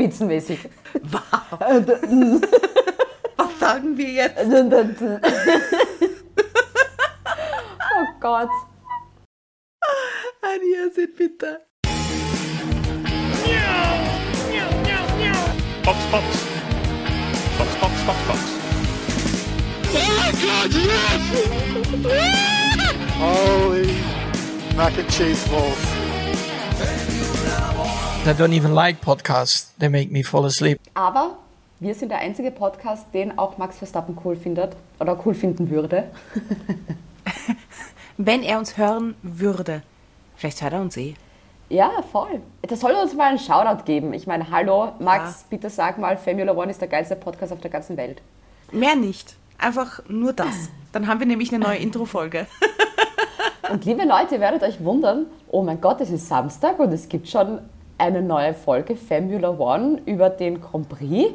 [0.00, 0.60] spitzenmäßig.
[0.94, 1.60] Wow.
[3.36, 4.38] Was sagen wir jetzt?
[7.92, 8.48] oh Gott.
[10.42, 11.60] Ein Irrsinn, bitte.
[15.84, 16.24] Fox, Fox.
[17.58, 18.40] Fox, Fox, Fox, Fox.
[19.92, 21.22] Oh god, yes!
[23.18, 23.94] Holy
[24.76, 25.99] mac and cheese balls.
[28.26, 29.72] I don't even like podcasts.
[29.78, 30.78] They make me fall asleep.
[30.94, 31.36] Aber
[31.80, 36.04] wir sind der einzige Podcast, den auch Max Verstappen cool findet oder cool finden würde.
[38.16, 39.82] Wenn er uns hören würde.
[40.36, 41.14] Vielleicht hört er uns eh.
[41.70, 42.40] Ja, voll.
[42.62, 44.12] Das soll uns mal einen Shoutout geben.
[44.12, 45.46] Ich meine, hallo, Max, Ja.
[45.50, 48.20] bitte sag mal, Formula One ist der geilste Podcast auf der ganzen Welt.
[48.72, 49.34] Mehr nicht.
[49.58, 50.68] Einfach nur das.
[50.92, 52.46] Dann haben wir nämlich eine neue Intro-Folge.
[53.70, 57.08] Und liebe Leute, ihr werdet euch wundern, oh mein Gott, es ist Samstag und es
[57.08, 57.60] gibt schon
[58.00, 61.34] eine neue Folge Formula One über den Grand Prix.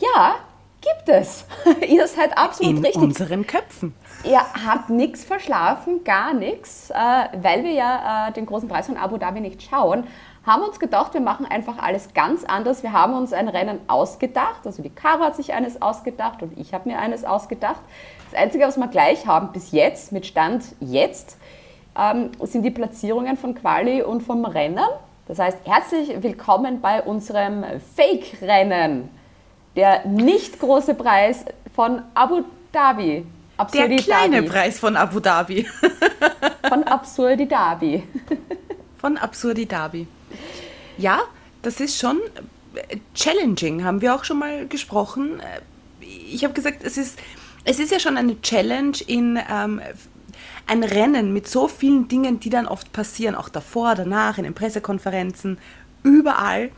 [0.00, 0.36] Ja,
[0.80, 1.44] gibt es.
[1.88, 3.02] ihr seid absolut In richtig.
[3.02, 3.94] unseren Köpfen.
[4.24, 8.96] Ihr habt nichts verschlafen, gar nichts, äh, weil wir ja äh, den großen Preis von
[8.96, 10.04] Abu Dhabi nicht schauen.
[10.44, 12.82] Haben uns gedacht, wir machen einfach alles ganz anders.
[12.82, 14.66] Wir haben uns ein Rennen ausgedacht.
[14.66, 17.80] Also die Caro hat sich eines ausgedacht und ich habe mir eines ausgedacht.
[18.30, 21.36] Das Einzige, was wir gleich haben bis jetzt, mit Stand jetzt,
[21.98, 24.88] ähm, sind die Platzierungen von Quali und vom Rennen.
[25.28, 27.62] Das heißt, herzlich willkommen bei unserem
[27.96, 29.10] Fake-Rennen.
[29.76, 33.26] Der nicht große Preis von Abu Dhabi.
[33.58, 34.48] Der Absurdi kleine Dhabi.
[34.48, 35.66] Preis von Abu Dhabi.
[36.68, 38.02] Von Absurdi Dhabi.
[38.98, 40.06] Von Absurdi Dhabi.
[40.98, 41.20] Ja,
[41.62, 42.20] das ist schon
[42.74, 45.40] äh, challenging, haben wir auch schon mal gesprochen.
[45.40, 47.18] Äh, Ich habe gesagt, es ist,
[47.64, 49.80] es ist ja schon eine Challenge in ähm,
[50.68, 54.54] ein Rennen mit so vielen Dingen, die dann oft passieren, auch davor, danach, in den
[54.54, 55.58] Pressekonferenzen,
[56.02, 56.70] überall,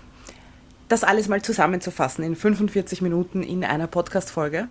[0.89, 4.69] das alles mal zusammenzufassen in 45 Minuten in einer Podcast-Folge.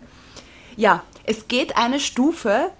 [0.75, 2.71] Ja, es geht eine Stufe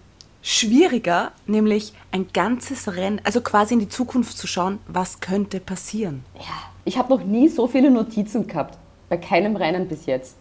[0.41, 6.23] schwieriger, nämlich ein ganzes Rennen, also quasi in die Zukunft zu schauen, was könnte passieren.
[6.35, 8.77] Ja, ich habe noch nie so viele Notizen gehabt.
[9.09, 10.35] Bei keinem Rennen bis jetzt.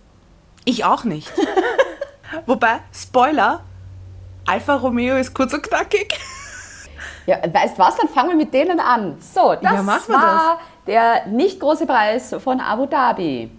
[0.65, 1.33] Ich auch nicht.
[2.47, 3.65] Wobei, Spoiler,
[4.49, 6.19] Alfa Romeo ist kurz und knackig.
[7.27, 7.97] Ja, weißt was?
[7.97, 9.19] Dann fangen wir mit denen an.
[9.21, 13.51] So, das Ja, war der nicht große Preis von Abu Dhabi.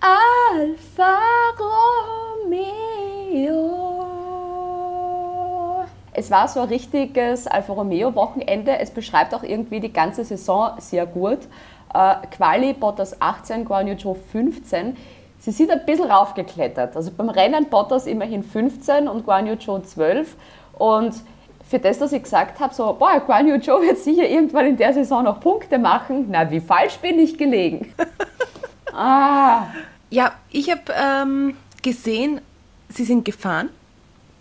[0.00, 1.18] Alfa
[3.70, 5.84] Romeo.
[6.14, 8.78] Es war so ein richtiges Alfa Romeo-Wochenende.
[8.78, 11.40] Es beschreibt auch irgendwie die ganze Saison sehr gut.
[11.92, 14.96] Äh, Quali Bottas 18, Guan Yu Zhou 15.
[15.40, 16.94] Sie sind ein bisschen raufgeklettert.
[16.94, 20.36] Also beim Rennen Bottas immerhin 15 und Guan Yu Zhou 12.
[20.78, 21.14] Und
[21.68, 24.76] für das, dass ich gesagt habe, so, boah, Guan Yu Zhou wird sicher irgendwann in
[24.76, 26.26] der Saison noch Punkte machen.
[26.28, 27.94] Na, wie falsch bin ich gelegen?
[28.92, 29.68] ah,
[30.10, 32.42] Ja, ich habe ähm, gesehen,
[32.90, 33.70] sie sind gefahren,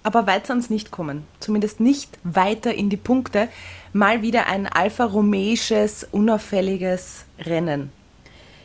[0.03, 1.25] aber weit sonst nicht kommen.
[1.39, 3.47] Zumindest nicht weiter in die Punkte.
[3.93, 7.91] Mal wieder ein Alfa Romeisches, unauffälliges Rennen.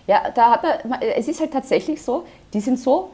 [0.06, 3.10] Ja, da hat man, es ist halt tatsächlich so, die sind so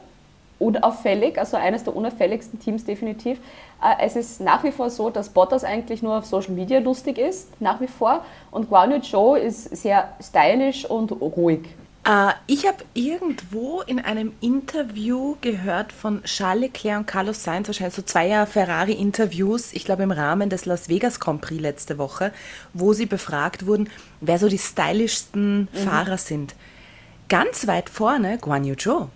[0.59, 3.39] unauffällig, also eines der unauffälligsten Teams definitiv.
[3.83, 7.17] Äh, Es ist nach wie vor so, dass Bottas eigentlich nur auf Social Media lustig
[7.17, 8.23] ist, nach wie vor.
[8.51, 11.61] Und Guan Yu Zhou ist sehr stylisch und ruhig.
[12.05, 17.95] Äh, ich habe irgendwo in einem Interview gehört von Charles Leclerc und Carlos Sainz, wahrscheinlich
[17.95, 22.33] so zweier Ferrari-Interviews, ich glaube im Rahmen des Las Vegas Grand Prix letzte Woche,
[22.73, 26.55] wo sie befragt wurden, wer so die stylischsten Fahrer sind.
[27.31, 29.07] Ganz weit vorne Guan Yu Zhou.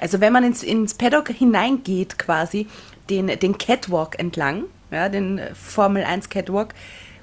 [0.00, 2.66] Also wenn man ins, ins Paddock hineingeht quasi,
[3.08, 6.74] den, den Catwalk entlang, ja, den äh, Formel 1 Catwalk,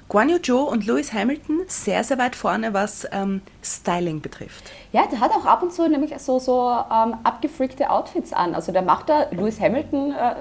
[0.08, 4.72] Guan Yu Zhou und Lewis Hamilton sehr, sehr weit vorne, was ähm, Styling betrifft.
[4.92, 8.54] Ja, der hat auch ab und zu nämlich so, so ähm, abgefreakte Outfits an.
[8.54, 10.34] Also der macht da Lewis Hamilton äh,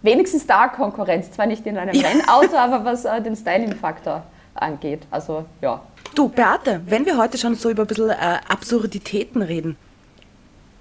[0.00, 1.30] wenigstens da Konkurrenz.
[1.32, 4.22] Zwar nicht in einem Rennauto, aber was äh, den Styling-Faktor
[4.54, 5.02] angeht.
[5.10, 5.82] Also ja.
[6.14, 9.78] Du, Beate, wenn wir heute schon so über ein bisschen äh, Absurditäten reden,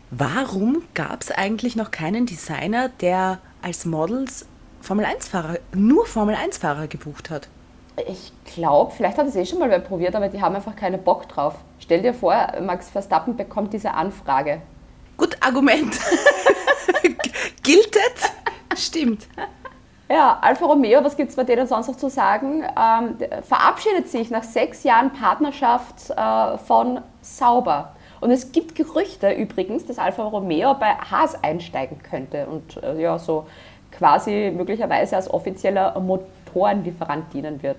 [0.10, 4.46] warum gab es eigentlich noch keinen Designer, der als Models
[4.82, 7.48] Formel-1-Fahrer, nur Formel-1-Fahrer gebucht hat?
[8.10, 11.02] Ich glaube, vielleicht hat es eh schon mal wer probiert, aber die haben einfach keinen
[11.02, 11.56] Bock drauf.
[11.80, 14.62] Stell dir vor, Max Verstappen bekommt diese Anfrage.
[15.16, 15.98] Gut, Argument.
[17.64, 18.34] Giltet?
[18.76, 19.28] Stimmt.
[20.12, 22.64] Ja, Alfa Romeo, was gibt es bei denen sonst noch zu sagen?
[22.64, 27.94] Ähm, verabschiedet sich nach sechs Jahren Partnerschaft äh, von Sauber.
[28.20, 33.18] Und es gibt Gerüchte übrigens, dass Alfa Romeo bei Haas einsteigen könnte und äh, ja,
[33.18, 33.48] so
[33.90, 37.78] quasi möglicherweise als offizieller Motorenlieferant dienen wird.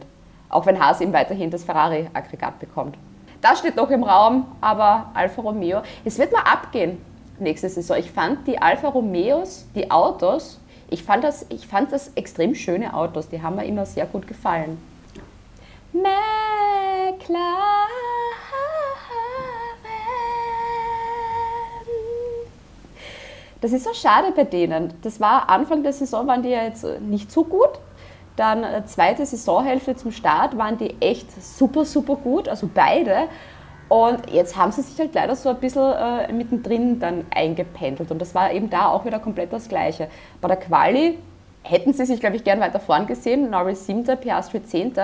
[0.48, 2.96] Auch wenn Haas eben weiterhin das Ferrari-Aggregat bekommt.
[3.42, 6.96] das steht noch im Raum, aber Alfa Romeo, es wird mal abgehen
[7.38, 7.98] nächste Saison.
[7.98, 10.61] Ich fand die Alfa Romeos, die Autos,
[10.92, 14.26] ich fand das, ich fand das extrem schöne Autos, die haben mir immer sehr gut
[14.26, 14.78] gefallen.
[15.92, 17.52] McLaren.
[23.62, 24.92] Das ist so schade bei denen.
[25.02, 27.78] Das war Anfang der Saison waren die ja jetzt nicht so gut.
[28.34, 33.28] Dann äh, zweite Saisonhälfte zum Start waren die echt super, super gut, also beide.
[33.92, 38.10] Und jetzt haben sie sich halt leider so ein bisschen äh, mittendrin dann eingependelt.
[38.10, 40.08] Und das war eben da auch wieder komplett das Gleiche.
[40.40, 41.18] Bei der Quali
[41.62, 43.50] hätten sie sich, glaube ich, gern weiter vorn gesehen.
[43.50, 44.94] Norris 7., Piastri 10.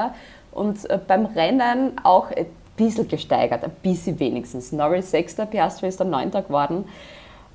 [0.52, 2.46] Und äh, beim Rennen auch ein
[2.78, 4.72] bisschen gesteigert, ein bisschen wenigstens.
[4.72, 6.30] Norris 6., Piastri ist dann 9.
[6.30, 6.86] geworden.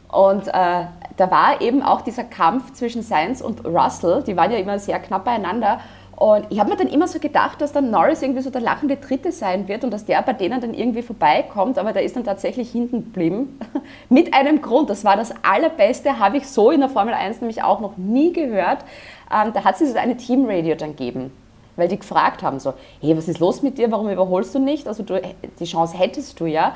[0.10, 4.60] Und äh, da war eben auch dieser Kampf zwischen Sainz und Russell, die waren ja
[4.60, 5.80] immer sehr knapp beieinander.
[6.24, 8.96] Und ich habe mir dann immer so gedacht, dass dann Norris irgendwie so der lachende
[8.96, 12.24] Dritte sein wird und dass der bei denen dann irgendwie vorbeikommt, aber der ist dann
[12.24, 13.60] tatsächlich hinten geblieben.
[14.10, 17.62] Mit einem Grund, das war das Allerbeste, habe ich so in der Formel 1 nämlich
[17.62, 18.86] auch noch nie gehört.
[19.30, 21.32] Ähm, da hat es so eine Teamradio dann gegeben
[21.76, 24.88] weil die gefragt haben so, hey, was ist los mit dir, warum überholst du nicht?
[24.88, 25.20] Also du,
[25.60, 26.76] die Chance hättest du ja.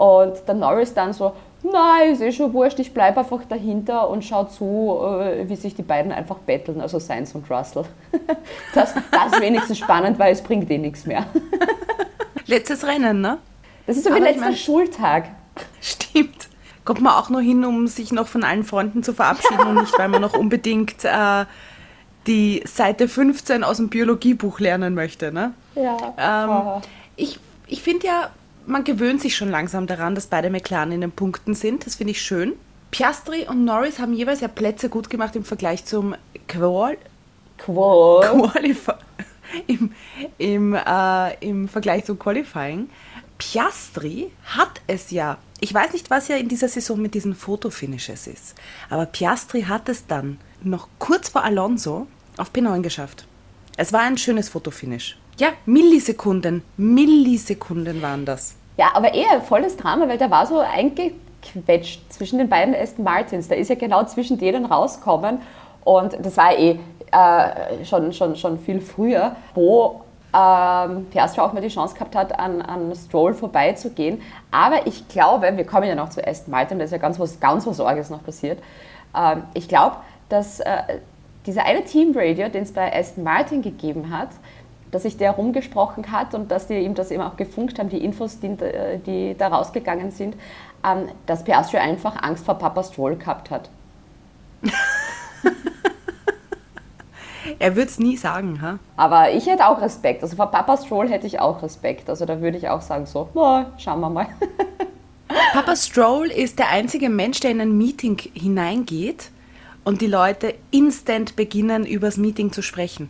[0.00, 4.24] Und der Norris dann so, nein, ist eh schon wurscht, ich bleibe einfach dahinter und
[4.24, 7.84] schau zu, äh, wie sich die beiden einfach betteln, also Sainz und Russell.
[8.74, 11.26] Das, das ist wenigstens spannend, weil es bringt eh nichts mehr.
[12.46, 13.36] Letztes Rennen, ne?
[13.86, 15.24] Das ist so wie letzter mein- Schultag.
[15.82, 16.48] Stimmt.
[16.86, 19.98] Kommt man auch nur hin, um sich noch von allen Freunden zu verabschieden und nicht,
[19.98, 21.44] weil man noch unbedingt äh,
[22.26, 25.52] die Seite 15 aus dem Biologiebuch lernen möchte, ne?
[25.74, 26.76] Ja.
[26.78, 26.82] Ähm,
[27.16, 28.30] ich ich finde ja,
[28.66, 31.86] man gewöhnt sich schon langsam daran, dass beide McLaren in den Punkten sind.
[31.86, 32.54] Das finde ich schön.
[32.90, 36.14] Piastri und Norris haben jeweils ja Plätze gut gemacht im Vergleich zum
[36.48, 36.96] Qual
[37.58, 38.28] Quote.
[38.28, 38.92] Qualify
[39.66, 39.92] im,
[40.38, 42.88] im, äh, im Vergleich zum Qualifying.
[43.38, 48.26] Piastri hat es ja, ich weiß nicht, was ja in dieser Saison mit diesen Fotofinishes
[48.26, 48.54] ist,
[48.90, 52.06] aber Piastri hat es dann noch kurz vor Alonso
[52.36, 53.26] auf P9 geschafft.
[53.76, 55.16] Es war ein schönes Fotofinish.
[55.40, 58.56] Ja, Millisekunden, Millisekunden waren das.
[58.76, 63.48] Ja, aber eher volles Drama, weil der war so eingequetscht zwischen den beiden Aston Martins.
[63.48, 65.38] Der ist ja genau zwischen denen rausgekommen
[65.82, 66.78] und das war eh
[67.10, 70.02] äh, schon, schon, schon viel früher, wo
[70.34, 74.20] ähm, Piastri auch mal die Chance gehabt hat, an, an Stroll vorbeizugehen.
[74.50, 77.40] Aber ich glaube, wir kommen ja noch zu Aston Martin, da ist ja ganz was,
[77.40, 78.58] ganz was Orges noch passiert.
[79.16, 79.96] Ähm, ich glaube,
[80.28, 80.98] dass äh,
[81.46, 84.28] dieser eine Teamradio, den es bei Aston Martin gegeben hat,
[84.90, 88.04] dass sich der rumgesprochen hat und dass die ihm das eben auch gefunkt haben, die
[88.04, 88.56] Infos, die,
[89.06, 90.34] die da rausgegangen sind,
[90.84, 93.70] ähm, dass Piastri einfach Angst vor Papa Stroll gehabt hat.
[97.58, 98.78] Er wird es nie sagen, ha?
[98.96, 100.22] Aber ich hätte auch Respekt.
[100.22, 102.08] Also vor Papa Stroll hätte ich auch Respekt.
[102.08, 104.28] Also da würde ich auch sagen so, "Na, schauen wir mal.
[105.52, 109.30] Papa Stroll ist der einzige Mensch, der in ein Meeting hineingeht
[109.84, 113.08] und die Leute instant beginnen, über das Meeting zu sprechen.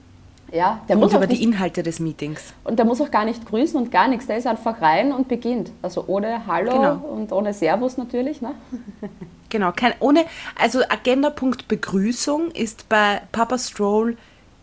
[0.53, 2.53] Ja, der Und muss, über die nicht, Inhalte des Meetings.
[2.65, 4.27] und der muss auch gar nicht grüßen und gar nichts.
[4.27, 5.71] Der ist einfach rein und beginnt.
[5.83, 6.95] Also ohne Hallo Genau.
[6.97, 8.41] und ohne Servus natürlich.
[8.43, 8.55] Ne?
[9.53, 10.27] Genau, kein, ohne,
[10.57, 14.17] also Agendapunkt Begrüßung ist bei Papa Stroll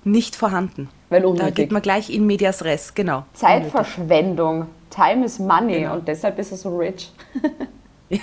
[0.05, 0.87] nicht vorhanden.
[1.09, 3.25] Weil Da geht man gleich in medias res, genau.
[3.33, 4.67] Zeitverschwendung.
[4.89, 5.95] Time is money Genau.
[5.95, 7.11] und deshalb ist er so rich.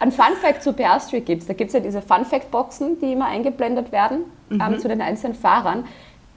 [0.00, 1.48] Ein Fun Fact zu Piastri gibt es.
[1.48, 4.60] Da gibt es ja diese Fun Fact Boxen, die immer eingeblendet werden Mhm.
[4.60, 5.84] ähm, zu den einzelnen Fahrern.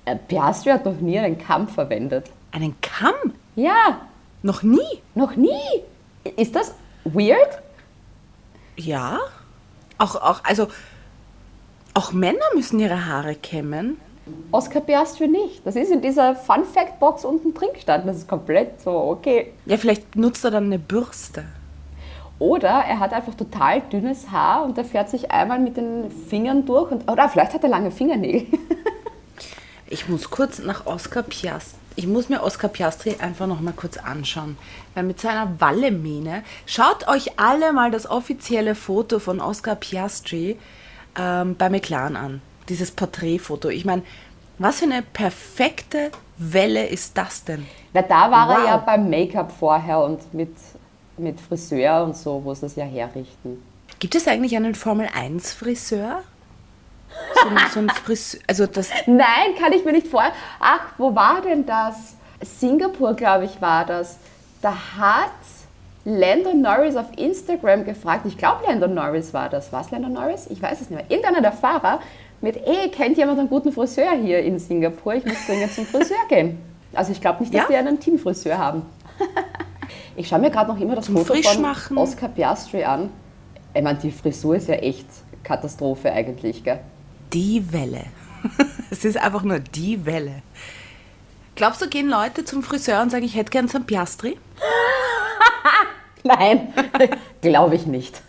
[0.07, 2.31] Äh, Piastri hat noch nie einen Kamm verwendet.
[2.53, 3.33] Einen Kamm?
[3.55, 3.99] Ja,
[4.41, 5.01] Noch nie?
[5.15, 5.51] noch nie.
[6.37, 6.73] Ist das
[7.03, 7.59] weird?
[8.77, 9.19] Ja.
[9.97, 10.67] Auch, auch, also,
[11.93, 13.97] auch Männer müssen ihre Haare kämmen.
[14.51, 15.65] Oscar Piastri nicht.
[15.65, 18.07] Das ist in dieser Fun Fact Box unten drin gestanden.
[18.07, 19.51] Das ist komplett so, okay.
[19.65, 21.43] Ja, vielleicht nutzt er dann eine Bürste.
[22.39, 26.65] Oder er hat einfach total dünnes Haar und er fährt sich einmal mit den Fingern
[26.65, 26.91] durch.
[26.91, 28.47] Und, oder vielleicht hat er lange Fingernägel.
[29.89, 31.77] Ich muss kurz nach Oscar Piastri.
[31.95, 34.57] Ich muss mir Oscar Piastri einfach noch mal kurz anschauen.
[34.93, 36.43] Weil mit seiner Wallemähne.
[36.65, 40.57] Schaut euch alle mal das offizielle Foto von Oscar Piastri
[41.17, 42.41] ähm, bei McLaren an.
[42.69, 43.69] Dieses Porträtfoto.
[43.69, 44.03] Ich meine,
[44.59, 47.65] was für eine perfekte Welle ist das denn?
[47.93, 48.65] Na, da war er Wow.
[48.67, 50.53] ja beim Make-up vorher und mit,
[51.17, 53.63] mit Friseur und so, wo sie das ja herrichten.
[53.99, 56.23] Gibt es eigentlich einen Formel 1 Friseur?
[57.43, 60.35] So ein, so ein Friseur, also das, Nein, kann ich mir nicht vorstellen.
[60.59, 62.15] Ach, wo war denn das?
[62.41, 64.17] Singapur, glaube ich, war das.
[64.61, 65.31] Da hat
[66.05, 69.71] Landon Norris auf Instagram gefragt, ich glaube Landon Norris war das.
[69.73, 70.47] Was Landon Norris?
[70.49, 71.09] Ich weiß es nicht mehr.
[71.09, 71.99] Irgendeiner der Fahrer
[72.41, 75.15] mit, ey, kennt jemand einen guten Friseur hier in Singapur?
[75.15, 76.59] Ich muss dringend zum Friseur gehen.
[76.93, 77.67] Also ich glaube nicht, dass Ja?
[77.69, 78.83] die einen Teamfriseur haben.
[80.19, 81.97] Ich schaue mir gerade noch immer das Zum Foto von.
[81.97, 83.11] Oscar Piastri an.
[83.73, 85.05] Ich meine, die Frisur ist ja echt
[85.43, 86.79] Katastrophe eigentlich, gell?
[87.33, 88.05] Die Welle.
[88.91, 90.41] es ist einfach nur die Welle.
[91.55, 94.37] Glaubst du, gehen Leute zum Friseur und sagen, ich hätte gern so ein Piastri?
[96.23, 96.73] Nein,
[97.41, 98.21] glaube ich nicht.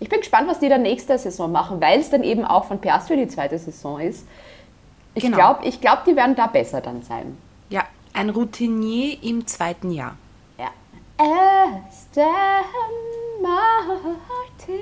[0.00, 2.80] ich bin gespannt, was die dann nächste Saison machen, weil es dann eben auch von
[2.80, 4.26] Piastri die zweite Saison ist.
[5.14, 5.36] Ich Genau.
[5.36, 7.36] glaube, ich glaub, die werden da besser dann sein.
[7.68, 7.84] Ja,
[8.14, 10.16] ein Routinier im zweiten Jahr.
[10.58, 10.70] Ja.
[11.18, 12.24] Aston
[13.42, 14.74] Martin.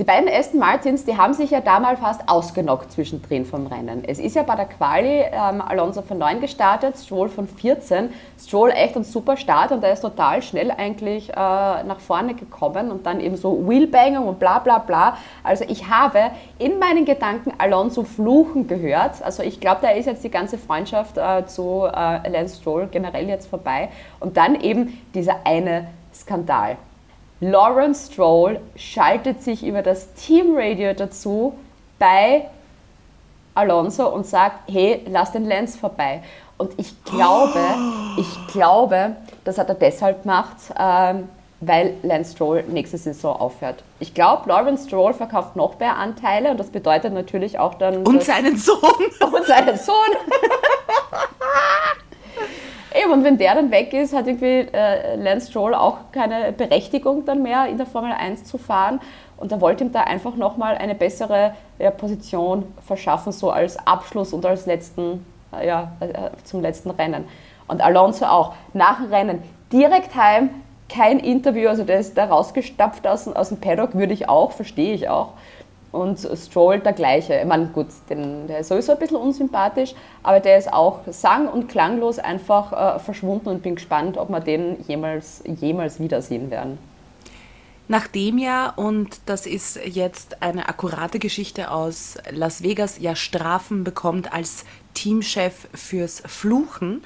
[0.00, 4.02] Die beiden Aston Martins, die haben sich ja damals fast ausgenockt zwischendrin vom Rennen.
[4.06, 8.08] Es ist ja bei der Quali ähm, Alonso von 9 gestartet, Stroll von 14.
[8.42, 12.90] Stroll echt ein super Start und er ist total schnell eigentlich äh, nach vorne gekommen
[12.90, 15.18] und dann eben so Wheelbanging und bla bla bla.
[15.44, 19.22] Also ich habe in meinen Gedanken Alonso fluchen gehört.
[19.22, 23.28] Also ich glaube, da ist jetzt die ganze Freundschaft äh, zu äh, Lance Stroll generell
[23.28, 23.90] jetzt vorbei.
[24.18, 26.78] Und dann eben dieser eine Skandal.
[27.40, 31.54] Lawrence Stroll schaltet sich über das Teamradio dazu
[31.98, 32.46] bei
[33.54, 36.22] Alonso und sagt, hey, lass den Lance vorbei.
[36.58, 37.60] Und ich glaube,
[38.18, 41.28] ich glaube, das hat er deshalb gemacht, ähm,
[41.62, 43.82] weil Lance Stroll nächste Saison aufhört.
[43.98, 48.06] Ich glaube, Lawrence Stroll verkauft noch mehr Anteile und das bedeutet natürlich auch dann...
[48.06, 48.78] Und seinen Sohn.
[49.32, 49.94] und seinen Sohn.
[53.00, 57.24] Eben, und wenn der dann weg ist, hat irgendwie äh, Lance Stroll auch keine Berechtigung
[57.24, 59.00] dann mehr in der Formel 1 zu fahren.
[59.36, 64.32] Und er wollte ihm da einfach nochmal eine bessere ja, Position verschaffen, so als Abschluss
[64.32, 65.24] und als letzten,
[65.58, 67.24] äh, ja, äh, zum letzten Rennen.
[67.68, 68.54] Und Alonso auch.
[68.74, 69.42] Nach dem Rennen
[69.72, 70.50] direkt heim,
[70.88, 74.92] kein Interview, also der ist da rausgestapft aus, aus dem Paddock, würde ich auch, verstehe
[74.92, 75.34] ich auch.
[75.92, 77.34] Und Stroll der gleiche.
[77.34, 81.48] Ich meine, gut, den, der ist sowieso ein bisschen unsympathisch, aber der ist auch sang-
[81.48, 86.78] und klanglos einfach äh, verschwunden und bin gespannt, ob wir den jemals, jemals wiedersehen werden.
[87.90, 94.32] Nachdem ja, und das ist jetzt eine akkurate Geschichte aus Las Vegas, ja Strafen bekommt
[94.32, 97.02] als Teamchef fürs Fluchen,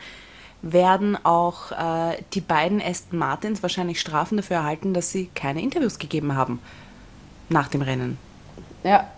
[0.60, 5.98] werden auch äh, die beiden Aston Martins wahrscheinlich Strafen dafür erhalten, dass sie keine Interviews
[5.98, 6.60] gegeben haben
[7.48, 8.18] nach dem Rennen.
[8.84, 9.08] Ja.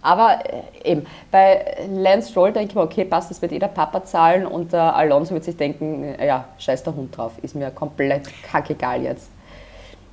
[0.00, 3.68] Aber äh, eben, bei Lance Stroll denke ich mir, okay, passt, das wird eh der
[3.68, 7.54] Papa zahlen und der Alonso wird sich denken, äh, ja, scheiß der Hund drauf, ist
[7.54, 9.28] mir komplett kackegal jetzt.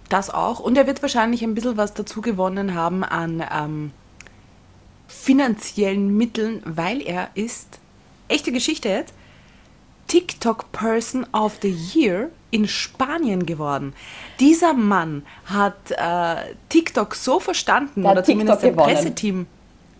[0.10, 0.60] Das auch.
[0.60, 3.92] Und er wird wahrscheinlich ein bisschen was dazu gewonnen haben an ähm,
[5.08, 7.80] finanziellen Mitteln, weil er ist,
[8.28, 9.14] echte Geschichte jetzt,
[10.08, 13.94] TikTok Person of the Year in Spanien geworden.
[14.40, 18.86] Dieser Mann hat äh, TikTok so verstanden, Der oder zumindest TikTok.
[18.86, 19.48] Presseteam,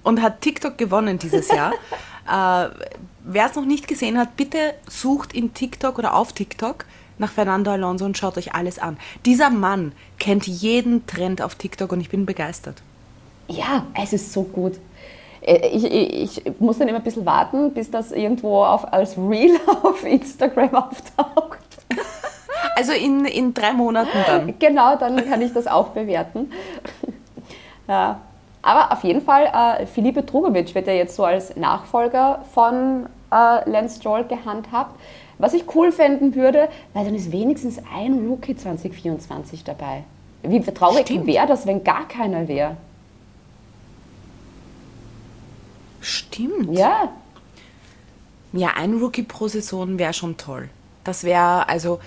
[0.04, 1.74] und hat TikTok gewonnen dieses Jahr.
[2.28, 2.70] äh,
[3.28, 6.86] Wer es noch nicht gesehen hat, bitte sucht in TikTok oder auf TikTok
[7.18, 8.98] nach Fernando Alonso und schaut euch alles an.
[9.26, 12.84] Dieser Mann kennt jeden Trend auf TikTok und ich bin begeistert.
[13.48, 14.74] Ja, es ist so gut.
[15.42, 19.18] Äh, Ich, ich, ich muss dann immer ein bisschen warten, bis das irgendwo auf, als
[19.18, 21.60] Reel auf Instagram auftaucht.
[22.76, 24.60] Also in, in drei Monaten dann.
[24.60, 26.52] Genau, dann kann ich das auch bewerten.
[27.88, 28.20] Ja.
[28.64, 33.70] Aber auf jeden Fall, äh, Filipe Drugovic wird ja jetzt so als Nachfolger von äh,
[33.70, 35.00] Lance Stroll gehandhabt.
[35.38, 40.04] Was ich cool fänden würde, weil dann ist wenigstens ein Rookie 2024 dabei.
[40.42, 42.78] Wie traurig wäre das, wenn gar keiner wäre?
[46.02, 46.76] Stimmt.
[46.76, 47.10] Ja,
[48.54, 50.70] Ja, ein Rookie pro Saison wäre schon toll.
[51.04, 52.00] Das wäre, also,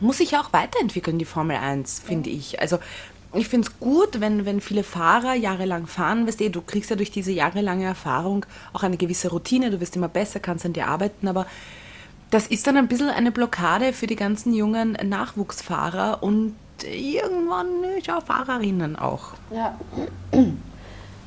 [0.00, 2.60] muss sich ja auch weiterentwickeln, die Formel 1, finde ich.
[2.60, 2.78] Also,
[3.32, 6.26] ich finde es gut, wenn, wenn viele Fahrer jahrelang fahren.
[6.26, 9.96] Weißt du, du kriegst ja durch diese jahrelange Erfahrung auch eine gewisse Routine, du wirst
[9.96, 11.46] immer besser, kannst an dir arbeiten, aber
[12.30, 17.66] das ist dann ein bisschen eine Blockade für die ganzen jungen Nachwuchsfahrer und irgendwann
[18.02, 19.32] ja, Fahrerinnen auch.
[19.52, 19.78] ja.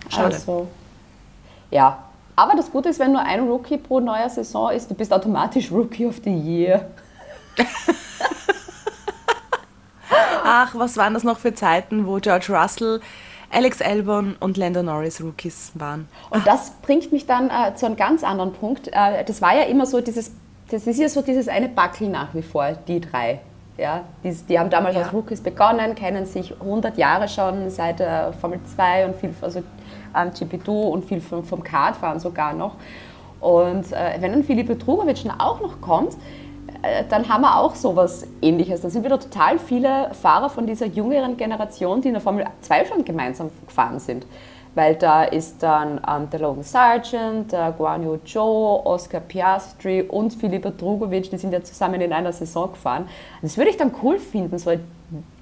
[0.10, 0.36] Schade.
[0.36, 0.68] Also,
[1.72, 2.04] ja.
[2.36, 5.72] Aber das Gute ist, wenn nur ein Rookie pro neuer Saison ist, du bist automatisch
[5.72, 6.88] Rookie of the Year.
[10.46, 13.00] Ach, was waren das noch für Zeiten, wo George Russell,
[13.50, 16.08] Alex Albon und Lando Norris Rookies waren?
[16.30, 18.88] Und das bringt mich dann äh, zu einem ganz anderen Punkt.
[18.90, 20.32] Äh, das war ja immer so dieses,
[20.70, 23.40] das ist ja so dieses eine Backel nach wie vor, die drei.
[23.78, 25.02] Ja, die, die haben damals Ja.
[25.04, 29.64] als Rookies begonnen, kennen sich 100 Jahre schon seit äh, Formel 2 und viel, also
[30.16, 32.76] ähm, GP2 und viel vom, vom Kartfahren sogar noch.
[33.40, 36.16] Und äh, wenn dann Filipe Drugovic dann auch noch kommt,
[37.10, 38.82] dann haben wir auch sowas ähnliches.
[38.82, 42.86] Dann sind wieder total viele Fahrer von dieser jüngeren Generation, die in der Formel 2
[42.86, 44.26] schon gemeinsam gefahren sind.
[44.76, 50.34] weil da ist dann ähm, der Logan Sargent, der Guan Yu Zhou, Oscar Piastri und
[50.34, 53.08] Filipa Drugovic, die sind ja zusammen in einer Saison gefahren.
[53.42, 54.72] Das würde ich dann cool finden, so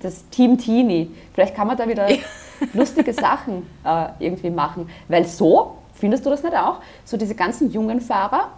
[0.01, 1.11] das Team Teenie.
[1.33, 2.07] Vielleicht kann man da wieder
[2.73, 6.79] lustige Sachen äh, irgendwie machen, weil so, findest du das nicht auch?
[7.05, 8.49] So diese ganzen jungen Fahrer,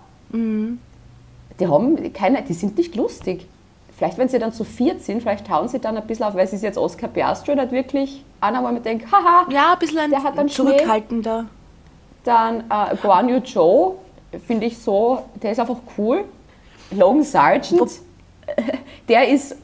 [1.60, 3.48] die haben keine, die sind nicht lustig.
[3.96, 6.46] Vielleicht, wenn sie dann zu viert sind, vielleicht hauen sie dann ein bisschen auf, weil
[6.46, 10.00] es ist jetzt Oscar Piastri nicht wirklich einer, wo man denkt, haha, Ja, ein bisschen
[10.00, 10.66] ein Der hat dann Schnee.
[10.78, 11.46] zurückhaltender.
[12.24, 13.96] dann äh, Guan Yu Zhou,
[14.48, 16.26] finde ich so, der ist einfach cool.
[16.92, 17.92] Logan Sargent,
[19.08, 19.56] der ist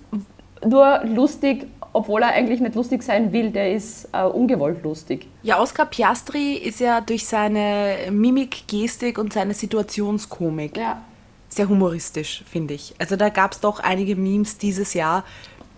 [0.66, 5.28] nur lustig, obwohl er eigentlich nicht lustig sein will, der ist äh, ungewollt lustig.
[5.42, 11.02] Ja, Oscar Piastri ist ja durch seine Mimik, Gestik und seine Situationskomik Ja.
[11.50, 12.94] Sehr humoristisch, finde ich.
[13.00, 15.24] Also da gab es doch einige Memes dieses Jahr,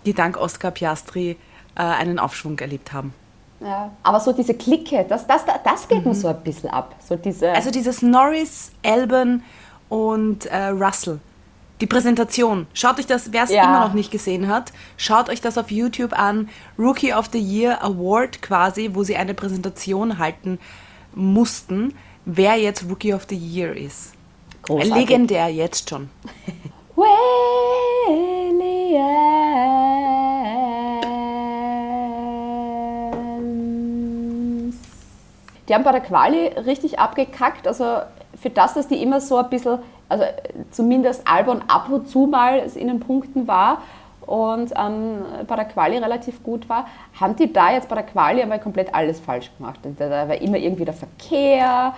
[0.06, 1.38] die dank Oscar Piastri
[1.76, 3.14] äh, einen Aufschwung erlebt haben.
[3.62, 3.92] Ja.
[4.04, 6.96] Aber so diese Clique, das, das, das geht mir so ein bisschen ab.
[7.08, 9.44] So diese, Also dieses Norris, Albon
[9.88, 11.20] und äh, Russell.
[11.80, 12.68] Die Präsentation.
[12.74, 13.64] Schaut euch das, wer es Ja.
[13.64, 16.50] immer noch nicht gesehen hat, schaut euch das auf YouTube an.
[16.78, 20.60] Rookie of the Year Award quasi, wo sie eine Präsentation halten
[21.16, 21.94] mussten,
[22.26, 24.11] wer jetzt Rookie of the Year ist.
[24.72, 24.96] Großartig.
[24.96, 26.10] Legendär jetzt schon.
[26.96, 27.42] Williams.
[35.68, 37.68] Die haben bei der Quali richtig abgekackt.
[37.68, 37.84] Also
[38.42, 40.24] für das, dass die immer so ein bisschen, also
[40.72, 43.82] zumindest Albon ab und zu mal in den Punkten war
[44.26, 46.88] und ähm, bei der Quali relativ gut war,
[47.20, 49.82] haben die da jetzt bei der Quali einmal komplett alles falsch gemacht.
[49.98, 51.94] Da war immer irgendwie der Verkehr,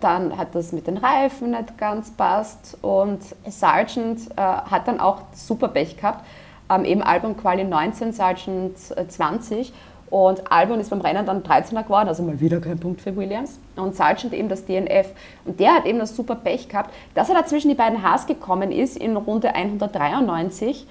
[0.00, 5.22] dann hat das mit den Reifen nicht ganz passt und Sargent äh, hat dann auch
[5.34, 6.24] super Pech gehabt.
[6.70, 9.72] Ähm, eben Albon Quali 19, Sargent äh, 20
[10.10, 13.58] und Albon ist beim Rennen dann 13er geworden, also mal wieder kein Punkt für Williams.
[13.76, 15.08] Und Sargent eben das DNF.
[15.44, 18.26] Und der hat eben das super Pech gehabt, dass er da zwischen die beiden Haas
[18.26, 20.86] gekommen ist in Runde 193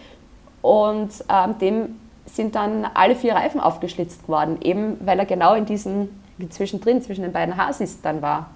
[0.62, 5.65] und ähm, dem sind dann alle vier Reifen aufgeschlitzt worden, eben weil er genau in
[5.65, 8.50] diesen, zwischendrin, zwischen den beiden Haasis dann war.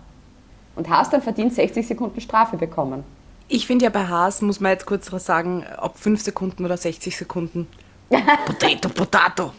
[0.77, 3.03] Und Haas dann verdient 60 Sekunden Strafe bekommen.
[3.47, 7.17] Ich finde ja bei Haas, muss man jetzt kurz sagen, ob 5 Sekunden oder 60
[7.17, 7.67] Sekunden.
[8.45, 9.53] Potato, Potato.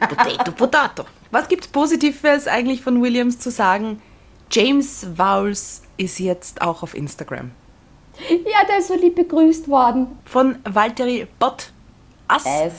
[0.00, 1.04] Potato, Potato.
[1.30, 4.02] Was gibt's Positives eigentlich von Williams zu sagen?
[4.50, 7.52] James Vowles ist jetzt auch auf Instagram.
[8.28, 10.18] Ja, der ist so lieb begrüßt worden.
[10.24, 11.72] Von Valtteri Bott
[12.28, 12.44] S.
[12.44, 12.72] Es.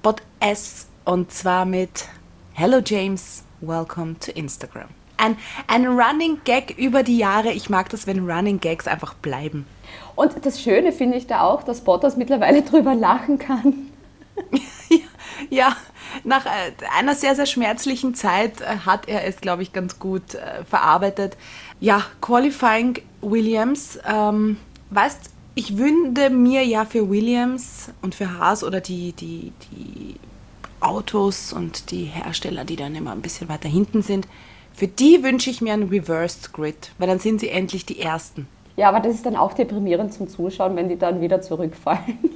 [0.00, 0.86] Bott S.
[1.04, 2.06] Und zwar mit
[2.54, 4.97] Hello James, welcome to Instagram.
[5.18, 7.52] Ein, ein Running Gag über die Jahre.
[7.52, 9.66] Ich mag das, wenn Running Gags einfach bleiben.
[10.16, 13.74] Und das Schöne finde ich da auch, dass Bottas mittlerweile drüber lachen kann.
[15.50, 15.76] Ja,
[16.24, 20.34] nach äh, einer sehr, sehr schmerzlichen Zeit äh, hat er es, glaube ich, ganz gut
[20.34, 21.36] äh, verarbeitet.
[21.80, 23.98] Ja, Qualifying Williams.
[24.06, 24.56] Ähm,
[24.90, 30.16] weißt, ich wünde mir ja für Williams und für Haas oder die, die, die
[30.80, 34.28] Autos und die Hersteller, die dann immer ein bisschen weiter hinten sind,
[34.78, 38.46] für die wünsche ich mir einen Reversed Grid, weil dann sind sie endlich die Ersten.
[38.76, 42.18] Ja, aber das ist dann auch deprimierend zum Zuschauen, wenn die dann wieder zurückfallen.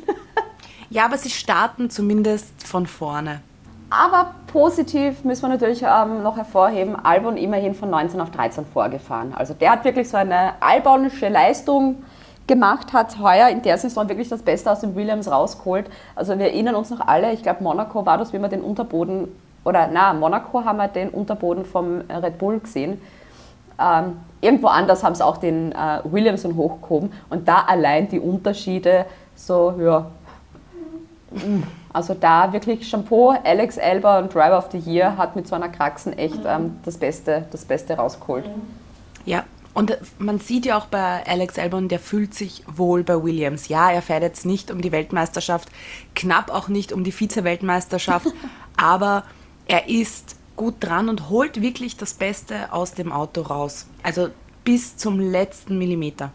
[0.90, 3.40] Ja, aber sie starten zumindest von vorne.
[3.88, 9.32] Aber positiv müssen wir natürlich ähm, noch hervorheben, Albon immerhin von 19 auf 13 vorgefahren.
[9.34, 12.02] Also der hat wirklich so eine albonische Leistung
[12.46, 15.88] gemacht, hat heuer in der Saison wirklich das Beste aus dem Williams rausgeholt.
[16.14, 19.28] Also wir erinnern uns noch alle, ich glaube Monaco war das, wie wir den Unterboden,
[19.64, 23.00] oder na, Monaco haben wir den Unterboden vom Red Bull gesehen.
[23.80, 29.06] Ähm, irgendwo anders haben sie auch den äh, Williamson hochgehoben und da allein die Unterschiede
[29.34, 30.06] so, ja,
[31.92, 35.68] also da wirklich Shampoo, Alex Elba und Driver of the Year hat mit so einer
[35.68, 38.44] Kraxen echt ähm, das, Beste, das Beste rausgeholt.
[39.24, 39.44] Ja,
[39.74, 43.68] und man sieht ja auch bei Alex Albon, der fühlt sich wohl bei Williams.
[43.68, 45.68] Ja, er fährt jetzt nicht um die Weltmeisterschaft,
[46.14, 48.28] knapp auch nicht um die Vize-Weltmeisterschaft,
[48.76, 49.24] aber
[49.72, 53.86] er ist gut dran und holt wirklich das Beste aus dem Auto raus.
[54.02, 54.28] Also
[54.64, 56.30] bis zum letzten Millimeter.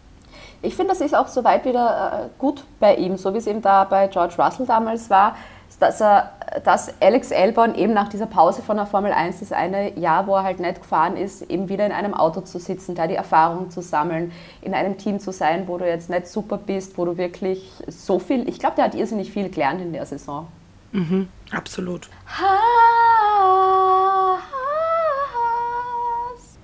[0.60, 3.62] Ich finde, das ist auch soweit wieder äh, gut bei ihm, so wie es eben
[3.62, 5.36] da bei George Russell damals war,
[5.78, 6.32] dass, er,
[6.64, 10.34] dass Alex Albon eben nach dieser Pause von der Formel 1, das eine Jahr, wo
[10.34, 13.70] er halt nicht gefahren ist, eben wieder in einem Auto zu sitzen, da die Erfahrung
[13.70, 17.16] zu sammeln, in einem Team zu sein, wo du jetzt nicht super bist, wo du
[17.16, 20.48] wirklich so viel, ich glaube, der hat irrsinnig viel gelernt in der Saison.
[21.52, 22.08] Absolut.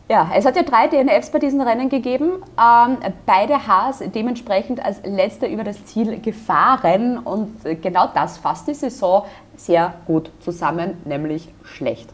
[0.09, 2.43] Ja, es hat ja drei DNFs bei diesen Rennen gegeben.
[2.61, 8.75] Ähm, beide Haas dementsprechend als letzter über das Ziel gefahren und genau das fasst die
[8.75, 9.25] Saison
[9.57, 12.11] sehr gut zusammen, nämlich schlecht.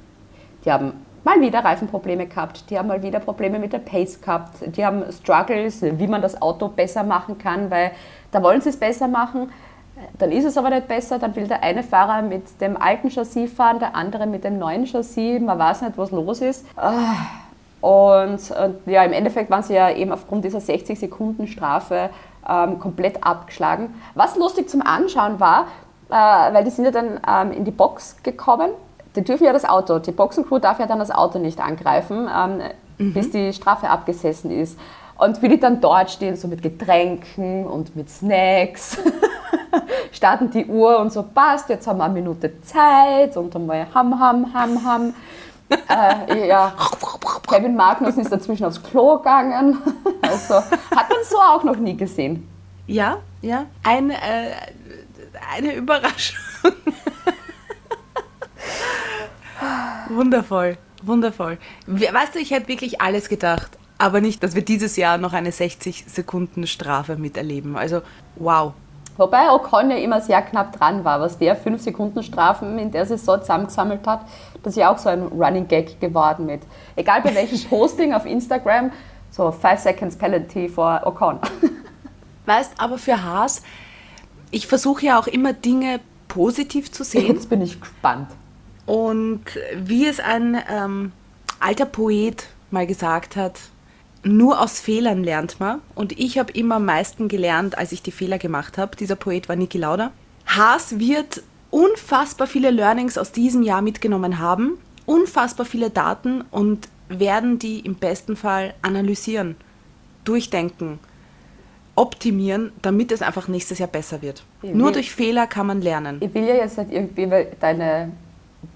[0.65, 4.77] Die haben mal wieder Reifenprobleme gehabt, die haben mal wieder Probleme mit der Pace gehabt,
[4.77, 7.91] die haben Struggles, wie man das Auto besser machen kann, weil
[8.31, 9.51] da wollen sie es besser machen,
[10.19, 13.53] dann ist es aber nicht besser, dann will der eine Fahrer mit dem alten Chassis
[13.53, 16.65] fahren, der andere mit dem neuen Chassis, man weiß nicht, was los ist.
[16.77, 17.15] Ah,
[17.81, 22.11] Und, und ja, im Endeffekt waren sie ja eben aufgrund dieser 60 Sekunden Strafe
[22.49, 23.95] ähm, komplett abgeschlagen.
[24.15, 25.67] Was lustig zum Anschauen war,
[26.11, 28.71] äh, weil die sind ja dann ähm, in die Box gekommen.
[29.17, 32.61] Die dürfen ja das Auto, die Boxencrew darf ja dann das Auto nicht angreifen, ähm,
[33.13, 34.79] bis die Strafe abgesessen ist.
[35.19, 38.99] Und wie die dann dort stehen, so mit Getränken und mit Snacks,
[40.13, 44.19] starten die Uhr und so, passt, jetzt haben wir eine Minute Zeit und einmal ham,
[44.19, 45.15] ham, ham, ham.
[45.89, 46.73] Äh, ja,
[47.49, 49.79] Kevin Magnussen ist dazwischen aufs Klo gegangen.
[50.23, 52.47] Also hat man so auch noch nie gesehen.
[52.87, 53.67] Ja, ja.
[53.83, 54.17] Ein, äh,
[55.57, 56.39] eine Überraschung.
[60.09, 61.59] wundervoll, wundervoll.
[61.87, 65.33] We- Weißt du, ich hätte wirklich alles gedacht, aber nicht, dass wir dieses Jahr noch
[65.33, 67.77] eine 60 Sekunden Strafe miterleben.
[67.77, 68.03] Also,
[68.37, 68.73] wow.
[69.17, 73.07] Wobei Ocon ja immer sehr knapp dran war, was der 5 Sekunden Strafen in der
[73.07, 74.23] Saison zusammengesammelt hat.
[74.63, 76.63] Das ist ja auch so ein Running Gag geworden mit,
[76.97, 78.93] egal bei welchem Posting auf Instagram,
[79.31, 81.39] so 5 Seconds Penalty for Ocon.
[82.47, 83.63] Weißt, aber für Haas,
[84.51, 87.35] ich versuche ja auch immer Dinge positiv zu sehen.
[87.35, 88.29] Jetzt bin ich gespannt.
[88.87, 89.45] Und
[89.77, 91.13] wie es ein ähm,
[91.61, 93.61] alter Poet mal gesagt hat,
[94.23, 95.81] nur aus Fehlern lernt man.
[95.95, 98.97] Und ich habe immer am meisten gelernt, als ich die Fehler gemacht habe.
[98.97, 100.13] Dieser Poet war Niki Lauda.
[100.47, 107.59] Haas wird unfassbar viele Learnings aus diesem Jahr mitgenommen haben, unfassbar viele Daten und werden
[107.59, 109.57] die im besten Fall analysieren,
[110.25, 110.99] durchdenken,
[111.95, 114.43] optimieren, damit es einfach nächstes Jahr besser wird.
[114.63, 116.19] Ja, Nur durch Fehler kann man lernen.
[116.21, 117.29] Ich will ja jetzt nicht irgendwie
[117.61, 118.13] deine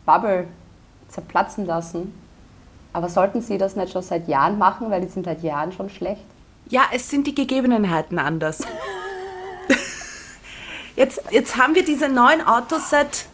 [0.04, 0.46] Bubble
[1.08, 2.12] zerplatzen lassen.
[2.94, 5.90] Aber sollten Sie das nicht schon seit Jahren machen, weil die sind seit Jahren schon
[5.90, 6.24] schlecht?
[6.70, 8.62] Ja, es sind die Gegebenheiten anders.
[10.96, 13.26] Jetzt, jetzt haben wir diese neuen Autos seit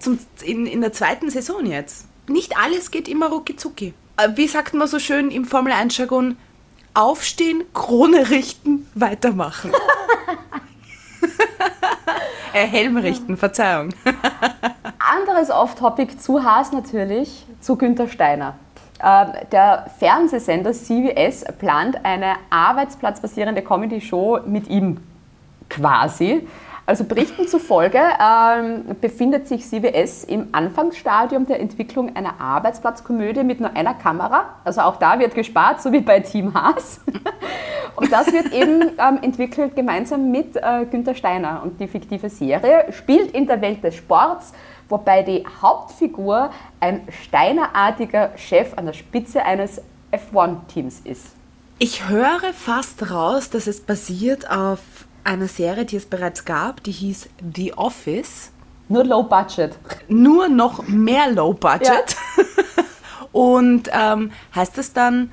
[0.00, 2.06] zum, in, in der zweiten Saison jetzt.
[2.28, 3.94] Nicht alles geht immer rucki zucki.
[4.16, 6.36] Äh, Wie sagt man so schön im Formel 1 Jargon?
[6.92, 9.70] Aufstehen, Krone richten, weitermachen.
[12.52, 13.90] äh, Helm richten, Verzeihung.
[14.98, 18.58] Anderes Off-Topic zu Haas natürlich, zu Günther Steiner.
[19.02, 24.98] Ähm, Der Fernsehsender CBS plant eine arbeitsplatzbasierende Comedy-Show mit ihm
[25.68, 26.46] quasi.
[26.86, 33.70] Also Berichten zufolge ähm, befindet sich CBS im Anfangsstadium der Entwicklung einer Arbeitsplatzkomödie mit nur
[33.74, 34.56] einer Kamera.
[34.64, 37.00] Also auch da wird gespart, so wie bei Team Haas.
[37.96, 41.62] Und das wird eben ähm, entwickelt gemeinsam mit äh, Günther Steiner.
[41.62, 44.52] Und die fiktive Serie spielt in der Welt des Sports,
[44.90, 49.80] wobei die Hauptfigur ein Steinerartiger Chef an der Spitze eines
[50.12, 51.28] F1-Teams ist.
[51.78, 54.80] Ich höre fast raus, dass es basiert auf
[55.24, 58.50] einer Serie, die es bereits gab, die hieß The Office.
[58.88, 59.78] Nur Low Budget.
[60.08, 62.16] Nur noch mehr Low Budget.
[63.32, 65.32] Und ähm, heißt es dann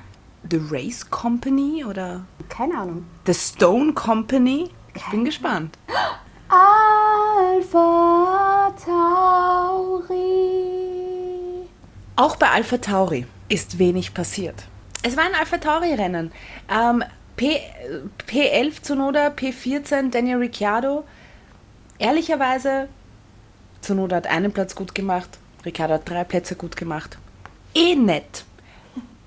[0.50, 3.06] The Race Company oder Keine Ahnung.
[3.26, 4.70] The Stone Company?
[4.94, 5.78] Ich bin gespannt.
[7.52, 10.18] Alpha Tauri.
[12.16, 14.64] Auch bei Alpha Tauri ist wenig passiert.
[15.02, 16.30] Es war ein Alpha Tauri-Rennen.
[16.70, 17.02] Ähm,
[17.36, 17.60] P,
[18.26, 21.04] P11 Zunoda, P14 Daniel Ricciardo.
[21.98, 22.88] Ehrlicherweise,
[23.80, 27.18] Zunoda hat einen Platz gut gemacht, Ricciardo hat drei Plätze gut gemacht.
[27.74, 28.44] Eh nett.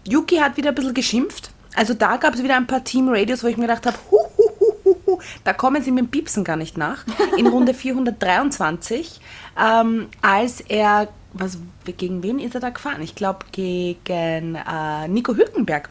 [0.07, 1.51] Yuki hat wieder ein bisschen geschimpft.
[1.75, 4.43] Also da gab es wieder ein paar Team-Radios, wo ich mir gedacht habe, hu, hu,
[4.59, 7.05] hu, hu, hu, da kommen sie mit dem Piepsen gar nicht nach.
[7.37, 9.19] In Runde 423,
[9.61, 11.57] ähm, als er, was,
[11.97, 13.01] gegen wen ist er da gefahren?
[13.01, 15.89] Ich glaube gegen äh, Nico Hülkenberg.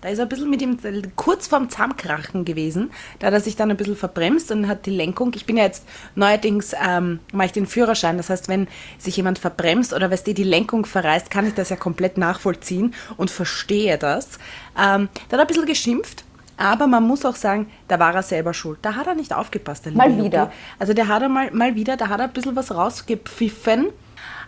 [0.00, 0.78] Da ist er ein bisschen mit ihm
[1.16, 2.90] kurz vorm Zahnkrachen gewesen.
[3.18, 5.32] Da hat er sich dann ein bisschen verbremst und hat die Lenkung.
[5.34, 8.16] Ich bin ja jetzt neuerdings, ähm, mache ich den Führerschein.
[8.16, 11.70] Das heißt, wenn sich jemand verbremst oder weißt du, die Lenkung verreißt, kann ich das
[11.70, 14.38] ja komplett nachvollziehen und verstehe das.
[14.78, 16.24] Ähm, da hat er ein bisschen geschimpft.
[16.58, 18.78] Aber man muss auch sagen, da war er selber schuld.
[18.82, 19.84] Da hat er nicht aufgepasst.
[19.84, 20.52] Der Mal wieder.
[20.78, 23.88] Also der hat er mal, mal wieder, da hat er ein bisschen was rausgepfiffen.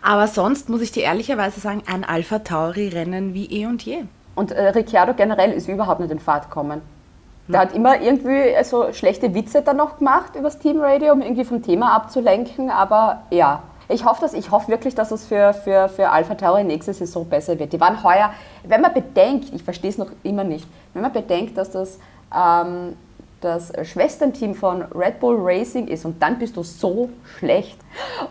[0.01, 4.05] Aber sonst muss ich dir ehrlicherweise sagen, ein Alpha Tauri-Rennen wie eh und je.
[4.35, 6.81] Und äh, Ricciardo generell ist überhaupt nicht in Fahrt gekommen.
[7.47, 11.63] Der hat immer irgendwie so schlechte Witze dann noch gemacht übers Teamradio, um irgendwie vom
[11.63, 12.69] Thema abzulenken.
[12.69, 16.63] Aber ja, ich hoffe, dass, ich hoffe wirklich, dass es für, für, für Alpha Tauri
[16.63, 17.73] nächste Saison besser wird.
[17.73, 18.31] Die waren heuer,
[18.65, 21.97] wenn man bedenkt, ich verstehe es noch immer nicht, wenn man bedenkt, dass das
[22.35, 22.95] ähm,
[23.41, 27.79] das Schwesternteam von Red Bull Racing ist und dann bist du so schlecht.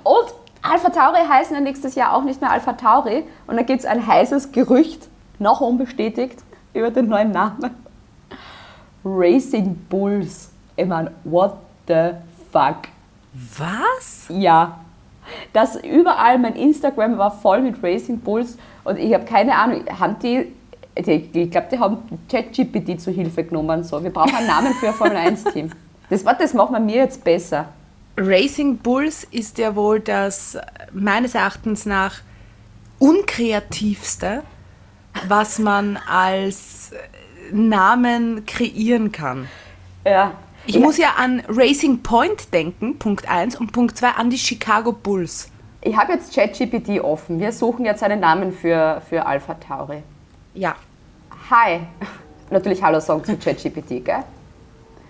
[0.05, 3.25] Und Alpha Tauri heißen ja nächstes Jahr auch nicht mehr Alpha Tauri.
[3.47, 5.09] Und da gibt es ein heißes Gerücht,
[5.39, 6.39] noch unbestätigt,
[6.75, 7.71] über den neuen Namen.
[9.05, 10.51] Racing Bulls.
[10.77, 12.11] Ich meine, what the
[12.53, 12.89] fuck?
[13.57, 14.27] Was?
[14.29, 14.81] Ja.
[15.53, 20.17] Das überall, mein Instagram war voll mit Racing Bulls und ich habe keine Ahnung, haben
[20.23, 20.53] die,
[20.97, 21.99] die ich glaube, die haben
[22.31, 23.85] ChatGPT zu Hilfe genommen.
[23.85, 25.71] So, wir brauchen einen Namen für ein Formel 1 Team.
[26.09, 27.67] Das, warte, das machen wir mir jetzt besser.
[28.17, 30.57] Racing Bulls ist ja wohl das
[30.93, 32.17] meines Erachtens nach
[32.99, 34.43] unkreativste,
[35.27, 39.49] was man als äh, Namen kreieren kann.
[40.05, 40.33] Ja.
[40.67, 44.39] Ich ja, muss ja an Racing Point denken, Punkt 1, und Punkt 2 an die
[44.39, 45.51] Chicago Bulls.
[45.81, 47.41] Ich habe jetzt ChatGPT offen.
[47.41, 50.03] Wir suchen jetzt einen Namen für, für Alpha Tauri.
[50.55, 50.75] Ja,
[51.51, 51.81] Hi.
[52.51, 54.25] Natürlich Hallo sagen zu ChatGPT, gell?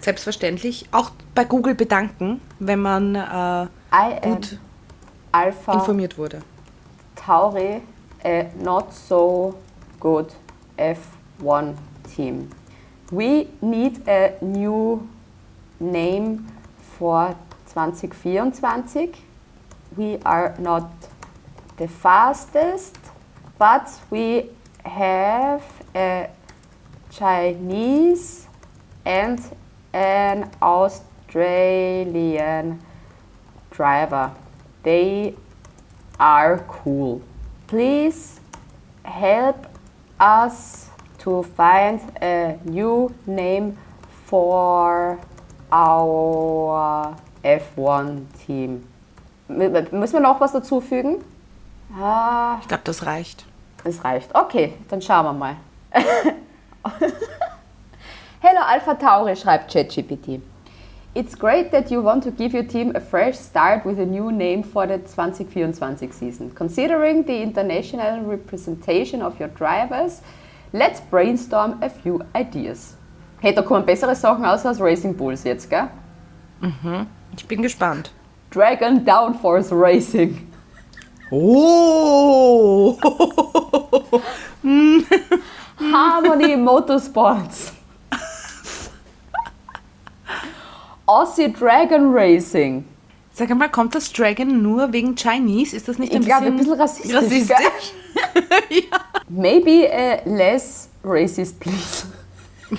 [0.00, 0.86] selbstverständlich.
[0.92, 3.66] Auch bei Google bedanken, wenn man äh,
[4.22, 4.58] gut
[5.32, 6.40] Alpha informiert wurde.
[7.16, 7.80] Tauri,
[8.24, 9.54] a not so
[10.00, 10.32] good
[10.78, 12.50] F1 team.
[13.10, 15.08] We need a new
[15.80, 16.46] name
[16.78, 17.36] for
[17.72, 19.08] 2024.
[19.96, 20.90] We are not
[21.76, 22.96] the fastest,
[23.58, 24.50] but we
[24.84, 26.30] have a
[27.10, 28.46] Chinese
[29.04, 29.40] and
[29.92, 32.80] an Australian
[33.70, 34.32] driver.
[34.82, 35.34] They
[36.20, 37.22] are cool.
[37.66, 38.40] Please
[39.04, 39.66] help
[40.20, 40.90] us
[41.22, 43.76] to find a new name
[44.26, 45.18] for
[45.72, 48.84] our F1 Team.
[49.48, 51.24] M- Müssen wir noch was dazu fügen?
[52.00, 53.46] Ah, Ich glaube, das reicht.
[53.84, 54.34] es reicht.
[54.34, 55.56] Okay, dann schauen wir mal.
[58.40, 60.40] Hello Alpha Tauri, schreibt ChatGPT.
[61.14, 64.30] It's great that you want to give your team a fresh start with a new
[64.30, 66.50] name for the 2024 season.
[66.50, 70.20] Considering the international representation of your drivers,
[70.72, 72.94] let's brainstorm a few ideas.
[73.40, 75.88] Hey, da kommen bessere Sachen aus als Racing Bulls jetzt, gell?
[77.36, 78.10] Ich bin gespannt.
[78.50, 80.46] Dragon Downforce Racing.
[81.30, 82.98] Oh!
[85.78, 87.77] Harmony Motorsports.
[91.08, 92.84] Aussie Dragon Racing.
[93.32, 95.74] Sag mal, kommt das Dragon nur wegen Chinese?
[95.74, 97.14] Ist das nicht ein Ich bisschen, ein bisschen rassistisch.
[97.16, 97.92] rassistisch?
[98.34, 98.82] Gell?
[99.30, 102.06] Maybe a less racist, please.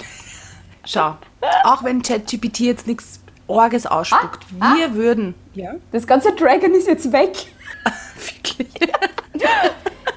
[0.85, 1.15] Schau,
[1.63, 5.33] auch wenn ChatGPT jetzt nichts Orges ausspuckt, Ah, wir würden.
[5.55, 5.73] Ja?
[5.91, 7.47] Das ganze Dragon ist jetzt weg.
[8.15, 8.67] Wirklich?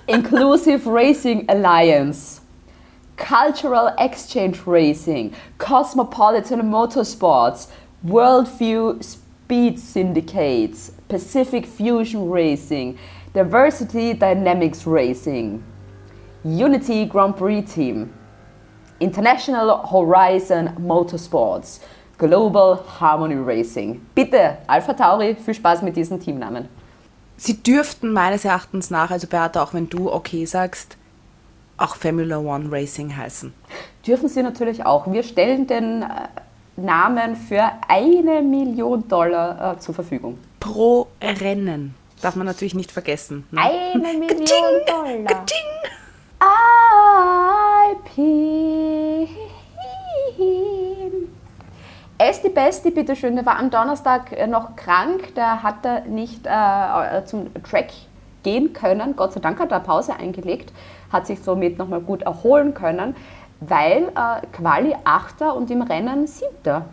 [0.07, 2.40] Inclusive Racing Alliance.
[3.16, 5.33] Cultural Exchange Racing.
[5.59, 7.68] Cosmopolitan Motorsports.
[8.04, 10.92] Worldview Speed Syndicates.
[11.08, 12.98] Pacific Fusion Racing.
[13.32, 15.62] Diversity Dynamics Racing.
[16.44, 18.12] Unity Grand Prix Team.
[18.98, 21.80] International Horizon Motorsports.
[22.18, 24.00] Global Harmony Racing.
[24.14, 26.68] Bitte, Alpha Tauri, viel Spaß mit diesen Teamnamen.
[27.36, 30.96] Sie dürften meines Erachtens nach, also Beate, auch wenn du okay sagst,
[31.76, 33.52] auch Formula One Racing heißen.
[34.06, 35.10] Dürfen Sie natürlich auch.
[35.10, 36.06] Wir stellen den äh,
[36.76, 40.38] Namen für eine Million Dollar äh, zur Verfügung.
[40.61, 41.94] Pro Rennen.
[42.20, 43.46] Darf man natürlich nicht vergessen.
[43.50, 43.61] Ne?
[43.61, 44.38] Eine Million
[44.87, 45.24] Dollar.
[45.24, 45.58] Ka-ting!
[47.88, 49.28] Alpin.
[52.18, 57.24] Esti Besti, bitteschön, der war am Donnerstag äh, noch krank, der hatte nicht äh, äh,
[57.24, 57.88] zum Track
[58.44, 59.16] gehen können.
[59.16, 60.72] Gott sei Dank hat er Pause eingelegt,
[61.12, 63.16] hat sich somit nochmal gut erholen können,
[63.68, 66.87] weil äh, Quali Achter und im Rennen Siebter.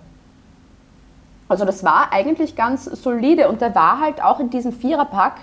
[1.48, 5.34] Also das war eigentlich ganz solide und der war halt auch in diesem Viererpack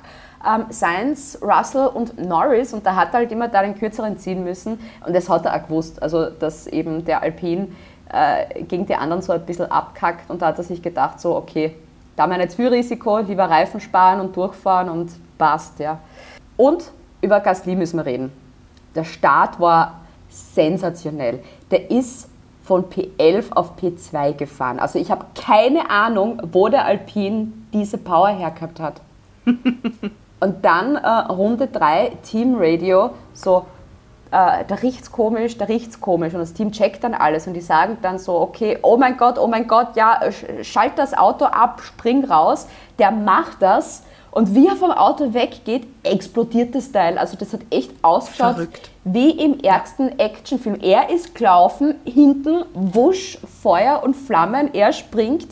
[0.47, 4.45] ähm, Sainz, Russell und Norris und da hat er halt immer da den kürzeren ziehen
[4.45, 7.69] müssen und das hat er auch gewusst, also dass eben der Alpine
[8.13, 11.35] äh, gegen die anderen so ein bisschen abkackt und da hat er sich gedacht so,
[11.35, 11.75] okay,
[12.15, 15.99] da wir nicht viel Risiko, lieber Reifen sparen und durchfahren und passt, ja.
[16.57, 18.33] Und über Gasly müssen wir reden.
[18.95, 20.01] Der Start war
[20.37, 21.41] sensationell.
[21.71, 22.29] Der ist
[22.65, 24.79] von P11 auf P2 gefahren.
[24.81, 29.01] Also ich habe keine Ahnung, wo der Alpine diese Power hergehabt hat.
[30.41, 33.65] Und dann äh, Runde 3, Team Radio, so,
[34.31, 36.35] äh, da riecht's komisch, da riecht's komisch.
[36.35, 39.39] Und das Team checkt dann alles und die sagen dann so, okay, oh mein Gott,
[39.39, 42.67] oh mein Gott, ja, sch- schalt das Auto ab, spring raus.
[42.99, 47.17] Der macht das und wie er vom Auto weggeht, explodiert das Teil.
[47.17, 48.91] Also das hat echt ausgeschaut Verrückt.
[49.09, 50.81] Wie im ärgsten Actionfilm.
[50.83, 55.47] Er ist gelaufen, hinten wusch, Feuer und Flammen, er springt.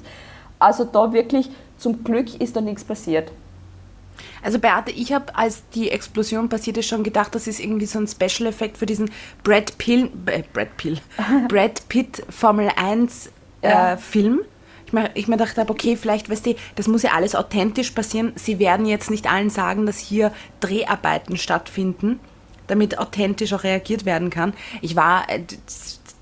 [0.59, 3.31] Also da wirklich, zum Glück ist da nichts passiert.
[4.43, 7.99] Also Beate, ich habe, als die Explosion passiert ist, schon gedacht, das ist irgendwie so
[8.01, 9.09] ein Special-Effekt für diesen
[9.45, 10.99] Brad Pill, äh, Brad Pill,
[11.49, 13.31] Brad Pitt Formel 1
[13.62, 13.93] Ja.
[13.93, 14.40] äh, Film.
[14.87, 17.93] Ich mir, ich mir gedacht habe, okay, vielleicht, weißt du, das muss ja alles authentisch
[17.93, 18.33] passieren.
[18.35, 22.19] Sie werden jetzt nicht allen sagen, dass hier Dreharbeiten stattfinden,
[22.66, 24.55] damit authentisch auch reagiert werden kann.
[24.81, 25.40] Ich war, äh,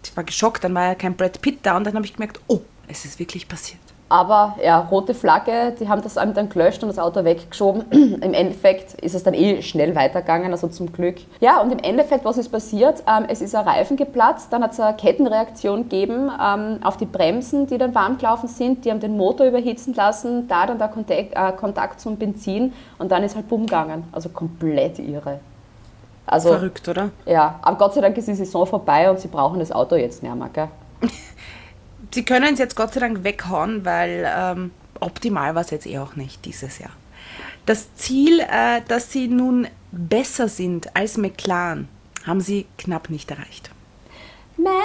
[0.05, 2.41] ich war geschockt, dann war ja kein Brad Pitt da und dann habe ich gemerkt,
[2.49, 3.81] oh, es ist wirklich passiert.
[4.13, 7.91] Aber ja, rote Flagge, die haben das dann gelöscht und das Auto weggeschoben.
[8.21, 11.17] Im Endeffekt ist es dann eh schnell weitergegangen, also zum Glück.
[11.41, 13.03] Ja, und im Endeffekt, was ist passiert?
[13.09, 17.07] Ähm, es ist ein Reifen geplatzt, dann hat es eine Kettenreaktion gegeben ähm, auf die
[17.07, 18.85] Bremsen, die dann warm gelaufen sind.
[18.85, 23.11] Die haben den Motor überhitzen lassen, da dann der Kontakt, äh, Kontakt zum Benzin und
[23.11, 24.05] dann ist halt bumm gegangen.
[24.13, 25.41] Also komplett irre.
[26.27, 27.11] Also, Verrückt, oder?
[27.27, 30.23] ja, aber Gott sei Dank ist die Saison vorbei und sie brauchen das Auto jetzt
[30.23, 30.69] nicht mehr, gell?
[32.15, 35.99] Sie können es jetzt Gott sei Dank weghauen, weil ähm, optimal war es jetzt eh
[35.99, 36.91] auch nicht dieses Jahr.
[37.65, 41.89] Das Ziel, äh, dass sie nun besser sind als McLaren,
[42.27, 43.71] haben sie knapp nicht erreicht.
[44.57, 44.77] Mercedes.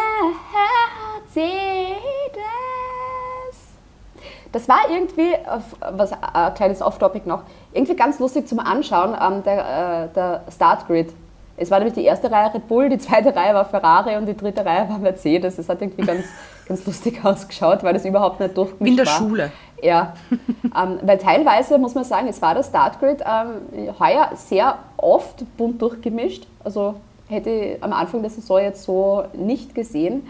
[4.51, 5.33] Das war irgendwie,
[5.81, 10.43] was äh, ein kleines Off-Topic noch, irgendwie ganz lustig zum Anschauen, ähm, der, äh, der
[10.53, 11.13] Startgrid.
[11.59, 14.37] Es war nämlich die erste Reihe Red Bull, die zweite Reihe war Ferrari und die
[14.37, 15.55] dritte Reihe war Mercedes.
[15.55, 16.23] Das hat irgendwie ganz,
[16.67, 19.17] ganz lustig ausgeschaut, weil das überhaupt nicht durchgemischt Wie in der war.
[19.17, 19.51] Schule.
[19.81, 25.43] Ja, ähm, weil teilweise muss man sagen, es war das Startgrid ähm, heuer sehr oft
[25.57, 26.45] bunt durchgemischt.
[26.63, 26.95] Also
[27.27, 30.27] hätte ich am Anfang der Saison jetzt so nicht gesehen.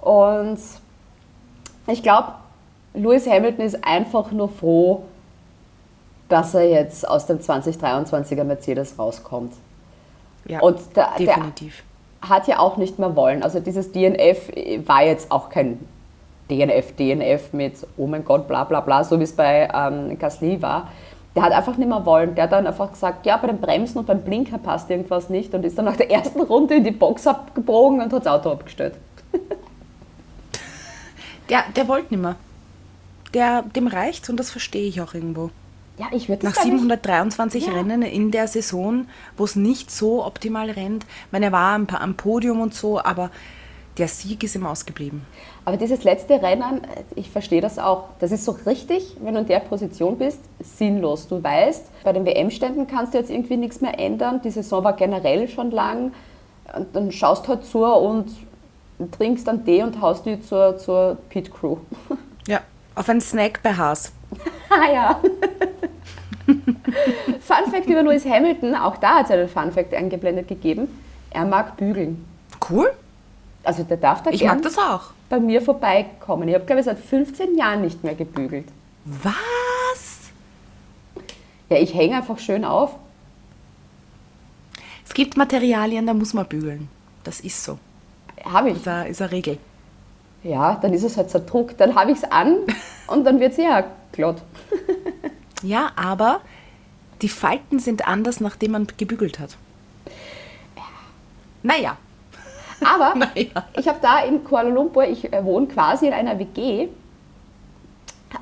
[0.00, 0.58] Und
[1.86, 2.32] ich glaube,
[2.94, 5.04] Lewis Hamilton ist einfach nur froh,
[6.28, 9.52] dass er jetzt aus dem 2023er Mercedes rauskommt.
[10.46, 11.82] Ja, Und der, der definitiv.
[12.20, 13.42] hat ja auch nicht mehr wollen.
[13.42, 14.48] Also dieses DNF
[14.86, 15.78] war jetzt auch kein
[16.50, 20.60] DNF, DNF mit oh mein Gott, bla bla bla, so wie es bei ähm, Gasly
[20.60, 20.88] war.
[21.34, 22.34] Der hat einfach nicht mehr wollen.
[22.34, 25.54] Der hat dann einfach gesagt, ja, bei den Bremsen und beim Blinker passt irgendwas nicht
[25.54, 28.50] und ist dann nach der ersten Runde in die Box abgebogen und hat das Auto
[28.50, 28.94] abgestellt.
[31.48, 32.36] Der, der wollte nicht mehr.
[33.34, 35.50] Der, dem reicht's und das verstehe ich auch irgendwo.
[36.02, 37.72] Ja, ich würde Nach das gar nicht- 723 Ja.
[37.74, 41.04] Rennen in der Saison, wo es nicht so optimal rennt.
[41.04, 43.30] Ich meine, er war am, am Podium und so, aber
[43.98, 45.22] der Sieg ist ihm ausgeblieben.
[45.64, 46.80] Aber dieses letzte Rennen,
[47.14, 48.08] ich verstehe das auch.
[48.18, 51.28] Das ist so richtig, wenn du in der Position bist, sinnlos.
[51.28, 54.40] Du weißt, bei den WM-Ständen kannst du jetzt irgendwie nichts mehr ändern.
[54.42, 56.12] Die Saison war generell schon lang.
[56.74, 58.34] Und dann schaust halt zu und
[59.12, 61.76] trinkst dann Tee und haust die zur, zur Pit Crew.
[62.48, 62.60] Ja,
[62.96, 64.10] auf einen Snack bei Haas.
[64.70, 65.20] ah ja.
[67.40, 70.88] Fun Fact über Lewis Hamilton, auch da hat es einen Fun Fact eingeblendet gegeben.
[71.30, 72.24] Er mag bügeln.
[72.68, 72.92] Cool.
[73.64, 75.12] Also der darf da Ich gern mag das auch.
[75.28, 76.48] bei mir vorbeikommen.
[76.48, 78.66] Ich habe, glaube ich, seit 15 Jahren nicht mehr gebügelt.
[79.04, 80.30] Was?
[81.68, 82.96] Ja, ich hänge einfach schön auf.
[85.06, 86.88] Es gibt Materialien, da muss man bügeln.
[87.24, 87.78] Das ist so.
[88.44, 88.76] Habe ich.
[88.76, 89.58] Ist eine, ist eine Regel.
[90.42, 91.80] Ja, dann ist es halt zerdruckt.
[91.80, 92.56] Dann habe ich es an
[93.06, 94.42] und dann wird es ja glatt.
[95.62, 96.40] Ja, aber
[97.22, 99.56] die Falten sind anders, nachdem man gebügelt hat.
[101.62, 101.96] Naja.
[102.84, 103.64] Aber Naja.
[103.78, 106.88] ich habe da in Kuala Lumpur, ich äh, wohne quasi in einer WG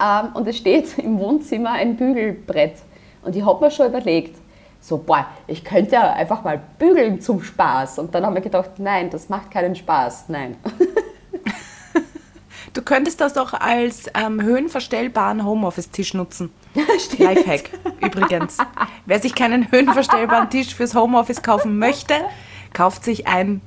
[0.01, 2.77] ähm, und es steht im Wohnzimmer ein Bügelbrett.
[3.23, 4.37] Und ich habe mir schon überlegt,
[4.81, 7.99] so, boah, ich könnte ja einfach mal bügeln zum Spaß.
[7.99, 10.57] Und dann haben wir gedacht, nein, das macht keinen Spaß, nein.
[12.73, 16.51] Du könntest das doch als ähm, höhenverstellbaren Homeoffice-Tisch nutzen.
[17.19, 18.59] Lifehack übrigens.
[19.07, 22.15] Wer sich keinen höhenverstellbaren Tisch fürs Homeoffice kaufen möchte,
[22.73, 23.61] kauft sich ein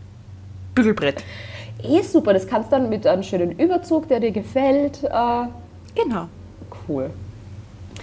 [0.73, 1.23] Bügelbrett.
[1.83, 5.03] Eh super, das kannst du dann mit einem schönen Überzug, der dir gefällt.
[5.03, 5.47] Äh,
[5.95, 6.27] Genau,
[6.87, 7.11] cool.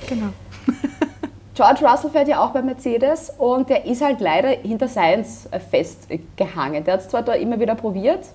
[0.09, 0.29] genau.
[1.55, 6.85] George Russell fährt ja auch bei Mercedes und der ist halt leider hinter Science festgehangen.
[6.85, 8.27] Der hat es zwar da immer wieder probiert,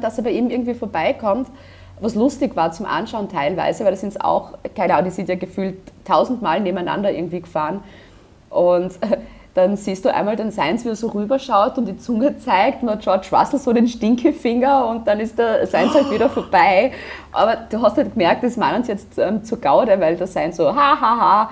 [0.00, 1.48] dass er bei ihm irgendwie vorbeikommt,
[2.00, 5.34] was lustig war zum Anschauen teilweise, weil das sind auch, keine Ahnung, die sind ja
[5.34, 7.82] gefühlt tausendmal nebeneinander irgendwie gefahren
[8.50, 9.18] und äh,
[9.54, 12.90] dann siehst du einmal den Sainz, wie er so rüberschaut und die Zunge zeigt und
[12.90, 16.92] hat George Russell so den Stinkefinger und dann ist der Sainz halt wieder vorbei.
[17.32, 20.58] Aber du hast halt gemerkt, das meinen sie jetzt ähm, zu Gaude, weil der Sainz
[20.58, 21.50] so, ha, ha, ha,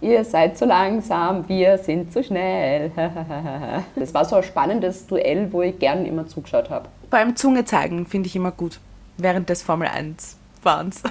[0.00, 2.90] ihr seid zu langsam, wir sind zu schnell.
[3.96, 6.88] das war so ein spannendes Duell, wo ich gern immer zugeschaut habe.
[7.10, 8.80] Beim Zunge zeigen finde ich immer gut.
[9.16, 11.02] Während des Formel 1 Fahrens.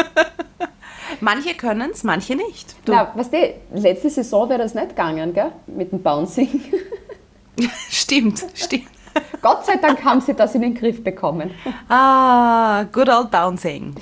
[1.20, 2.76] manche können es, manche nicht.
[2.84, 5.52] Du, Na, weißt du, letzte Saison wäre das nicht gegangen, gell?
[5.66, 6.48] Mit dem Bouncing.
[7.90, 8.88] stimmt, stimmt.
[9.42, 11.50] Gott sei Dank haben sie das in den Griff bekommen.
[11.88, 13.94] Ah, good old bouncing.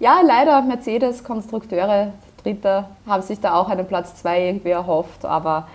[0.00, 2.12] Ja, leider Mercedes-Konstrukteure
[2.44, 5.66] Dritter, haben sich da auch einen Platz 2 irgendwie erhofft, aber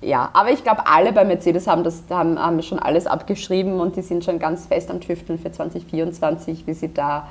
[0.00, 3.96] ja, aber ich glaube, alle bei Mercedes haben das haben, haben schon alles abgeschrieben und
[3.96, 7.26] die sind schon ganz fest am Tüfteln für 2024, wie sie da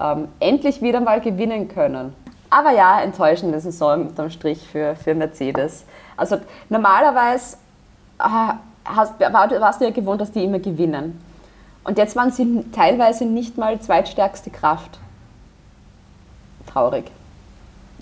[0.00, 2.14] ähm, endlich wieder mal gewinnen können.
[2.50, 5.84] Aber ja, enttäuschende Saison unterm Strich für, für Mercedes.
[6.16, 6.36] Also
[6.68, 7.56] normalerweise
[8.20, 8.52] äh,
[8.84, 11.20] hast, warst du ja gewohnt, dass die immer gewinnen.
[11.84, 14.98] Und jetzt waren sie teilweise nicht mal zweitstärkste Kraft.
[16.72, 17.10] Traurig.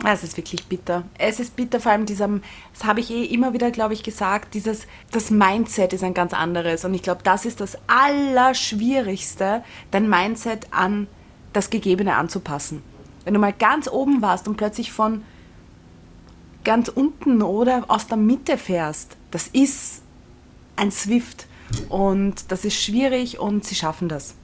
[0.04, 1.04] Es ist wirklich bitter.
[1.18, 2.42] Es ist bitter, vor allem diesem,
[2.72, 6.32] das habe ich eh immer wieder, glaube ich, gesagt, dieses, das Mindset ist ein ganz
[6.32, 6.84] anderes.
[6.84, 11.06] Und ich glaube, das ist das Allerschwierigste, dein Mindset an
[11.52, 12.82] das Gegebene anzupassen.
[13.24, 15.22] Wenn du mal ganz oben warst und plötzlich von
[16.64, 20.02] ganz unten oder aus der Mitte fährst, das ist
[20.76, 21.46] ein Swift.
[21.88, 24.34] Und das ist schwierig und sie schaffen das.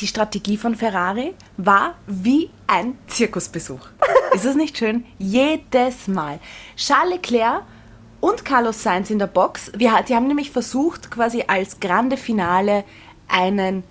[0.00, 3.80] Die Strategie von Ferrari war wie ein Zirkusbesuch.
[4.34, 5.04] Ist das nicht schön?
[5.18, 6.38] Jedes Mal.
[6.76, 7.62] Charles Leclerc
[8.20, 9.72] und Carlos Sainz in der Box.
[9.74, 12.84] Wir, die haben nämlich versucht, quasi als grande Finale
[13.28, 13.84] einen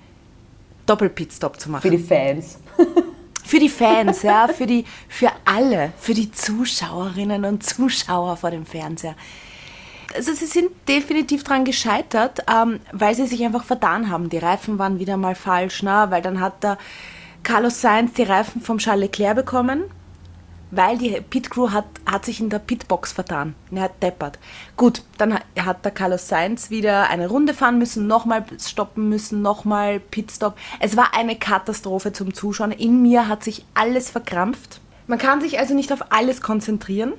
[0.86, 1.82] Doppelpitstop zu machen.
[1.82, 2.60] Für die Fans.
[3.46, 8.66] Für die Fans, ja, für, die, für alle, für die Zuschauerinnen und Zuschauer vor dem
[8.66, 9.16] Fernseher.
[10.16, 14.30] Also sie sind definitiv daran gescheitert, ähm, weil sie sich einfach vertan haben.
[14.30, 16.78] Die Reifen waren wieder mal falsch, na, weil dann hat der
[17.44, 19.86] Carlos Sainz die Reifen vom Charles Leclerc bekommen
[20.76, 23.56] weil die Pit Crew hat, hat sich in der Pitbox vertan.
[23.72, 24.40] Er hat deppert.
[24.76, 30.00] Gut, dann hat der Carlos Sainz wieder eine Runde fahren müssen, nochmal stoppen müssen, nochmal
[30.00, 30.56] Pitstop.
[30.80, 32.72] Es war eine Katastrophe zum Zuschauen.
[32.72, 34.82] In mir hat sich alles verkrampft.
[35.08, 37.14] Man kann sich also nicht auf alles konzentrieren.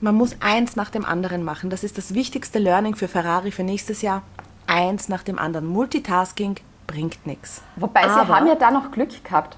[0.00, 1.70] Man muss eins nach dem anderen machen.
[1.70, 4.22] Das ist das wichtigste Learning für Ferrari für nächstes Jahr.
[4.68, 5.66] Eins nach dem anderen.
[5.66, 7.62] Multitasking bringt nichts.
[7.76, 9.56] Wobei sie haben ja da noch Glück gehabt.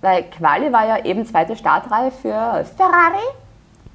[0.00, 3.22] Weil Quali war ja eben zweite Startreihe für Ferrari,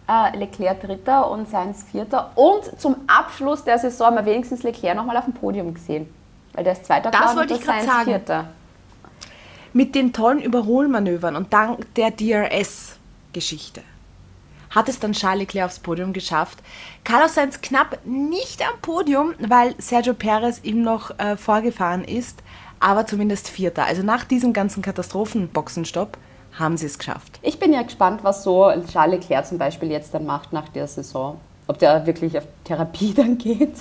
[0.07, 2.31] äh, Leclerc dritter und Sainz vierter.
[2.35, 6.07] Und zum Abschluss der Saison haben wir wenigstens Leclerc nochmal auf dem Podium gesehen.
[6.53, 8.05] Weil der ist zweiter das wollte ich gerade sagen.
[8.05, 8.45] vierter.
[9.73, 13.81] Mit den tollen Überholmanövern und dank der DRS-Geschichte
[14.69, 16.59] hat es dann Charles Leclerc aufs Podium geschafft.
[17.03, 22.41] Carlos Sainz knapp nicht am Podium, weil Sergio Perez ihm noch äh, vorgefahren ist
[22.79, 23.85] aber zumindest Vierter.
[23.85, 26.17] Also nach diesem ganzen Katastrophenboxenstopp
[26.57, 27.39] haben sie es geschafft.
[27.41, 30.87] Ich bin ja gespannt, was so Charles Leclerc zum Beispiel jetzt dann macht nach der
[30.87, 31.39] Saison.
[31.67, 33.73] Ob der wirklich auf Therapie dann geht.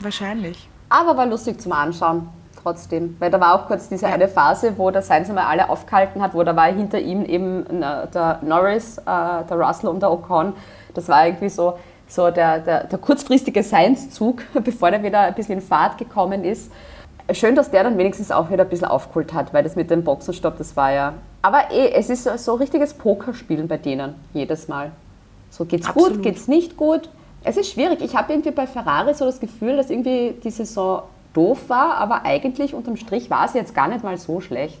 [0.00, 0.68] Wahrscheinlich.
[0.88, 2.28] Aber war lustig zum Anschauen
[2.66, 3.16] trotzdem.
[3.20, 4.14] Weil da war auch kurz diese ja.
[4.14, 7.64] eine Phase, wo der Sainz einmal alle aufgehalten hat, wo da war hinter ihm eben
[7.80, 10.52] der Norris, äh, der Russell und der Ocon.
[10.94, 15.56] Das war irgendwie so, so der, der, der kurzfristige Sainz-Zug, bevor der wieder ein bisschen
[15.56, 16.70] in Fahrt gekommen ist
[17.32, 20.04] schön, dass der dann wenigstens auch wieder ein bisschen aufgeholt hat, weil das mit dem
[20.04, 21.14] Boxenstopp, das war ja.
[21.42, 24.92] Aber eh, es ist so, so richtiges Pokerspielen bei denen jedes Mal.
[25.50, 26.14] So geht's Absolut.
[26.14, 27.08] gut, geht's nicht gut.
[27.42, 28.00] Es ist schwierig.
[28.00, 31.02] Ich habe irgendwie bei Ferrari so das Gefühl, dass irgendwie die Saison
[31.36, 34.78] doof war, aber eigentlich unterm Strich war es jetzt gar nicht mal so schlecht.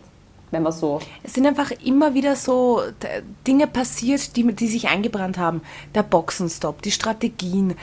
[0.52, 1.00] Wenn man so.
[1.24, 2.80] Es sind einfach immer wieder so
[3.46, 5.60] Dinge passiert, die, die sich eingebrannt haben.
[5.92, 7.74] Der Boxenstopp, die Strategien,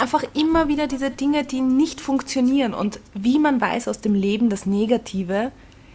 [0.00, 2.72] einfach immer wieder diese Dinge, die nicht funktionieren.
[2.72, 5.50] Und wie man weiß aus dem Leben, das Negative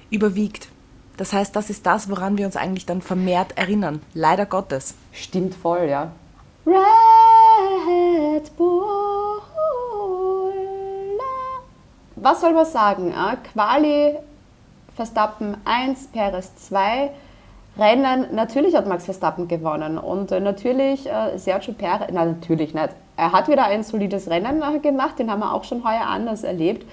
[0.10, 0.68] überwiegt.
[1.16, 4.02] Das heißt, das ist das, woran wir uns eigentlich dann vermehrt erinnern.
[4.14, 4.96] Leider Gottes.
[5.14, 6.12] Stimmt voll, ja.
[6.66, 8.75] Red Bull.
[12.26, 13.14] Was soll man sagen?
[13.54, 14.16] Quali
[14.96, 17.12] Verstappen 1, Perez 2.
[17.78, 22.90] Rennen, natürlich hat Max Verstappen gewonnen und äh, natürlich äh, Sergio Perez, nein, natürlich nicht,
[23.16, 26.88] er hat wieder ein solides Rennen gemacht, den haben wir auch schon heuer anders erlebt.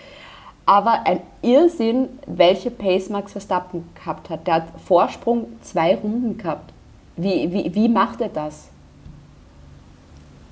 [0.67, 4.47] Aber ein Irrsinn, welche Pace Max Verstappen gehabt hat.
[4.47, 6.75] Der hat Vorsprung zwei Runden gehabt.
[7.17, 8.69] Wie, wie, wie macht er das?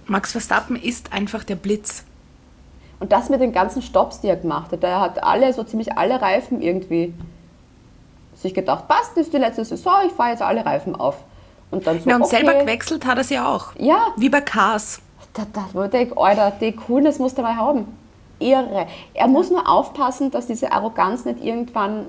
[0.06, 2.04] Max Verstappen ist einfach der Blitz.
[3.00, 4.84] Und das mit den ganzen Stops, die er gemacht hat.
[4.84, 7.14] Er hat alle, so ziemlich alle Reifen irgendwie
[8.34, 11.16] sich gedacht, passt, das ist die letzte Saison, ich fahre jetzt alle Reifen auf.
[11.70, 12.36] Und dann so, ja, und okay.
[12.36, 13.72] selber gewechselt hat er sie auch.
[13.78, 14.08] Ja.
[14.16, 15.00] Wie bei Cars
[15.34, 17.86] da, da wurde ich, Alter, die Coolness musst du mal haben.
[18.38, 18.86] Irre.
[19.14, 22.06] Er muss nur aufpassen, dass diese Arroganz nicht irgendwann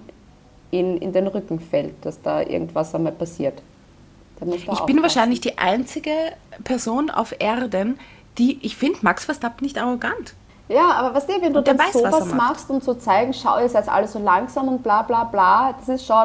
[0.71, 3.61] in, in den Rücken fällt, dass da irgendwas einmal passiert.
[4.39, 4.85] ich aufpassen.
[4.85, 6.13] bin wahrscheinlich die einzige
[6.63, 7.99] Person auf Erden,
[8.37, 10.33] die, ich finde Max Verstappen nicht arrogant.
[10.71, 13.59] Ja, aber was weißt du, wenn du dann weiß, sowas machst und so zeigen, schau,
[13.59, 16.15] ihr seid alle so langsam und bla bla bla, das ist schon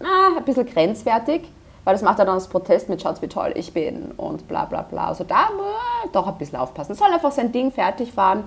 [0.00, 1.50] ah, ein bisschen grenzwertig.
[1.84, 4.64] Weil das macht er dann als Protest mit, schaut wie toll ich bin und bla
[4.64, 5.08] bla bla.
[5.08, 6.92] Also da äh, doch ein bisschen aufpassen.
[6.92, 8.44] Er soll einfach sein Ding fertig fahren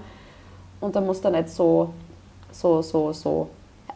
[0.81, 1.93] und da muss er nicht so,
[2.51, 3.49] so, so, so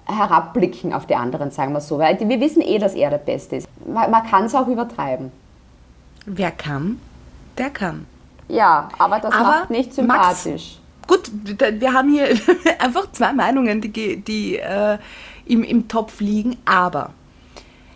[0.06, 1.98] herabblicken auf die anderen, sagen wir so.
[1.98, 3.68] Weil wir wissen eh, dass er der Beste ist.
[3.86, 5.32] Man, man kann es auch übertreiben.
[6.28, 7.02] Wer kann,
[7.58, 8.06] der kann.
[8.48, 10.80] Ja, aber das Aber macht nicht Max- sympathisch.
[11.08, 12.30] Gut, wir haben hier
[12.80, 14.98] einfach zwei Meinungen, die, die äh,
[15.46, 16.58] im, im Topf liegen.
[16.66, 17.14] Aber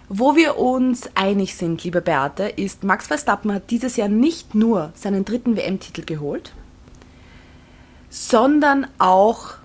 [0.10, 4.91] wo wir uns einig sind, liebe Beate, ist, Max Verstappen hat dieses Jahr nicht nur
[4.95, 6.53] seinen dritten WM-Titel geholt,
[8.10, 9.56] sondern auch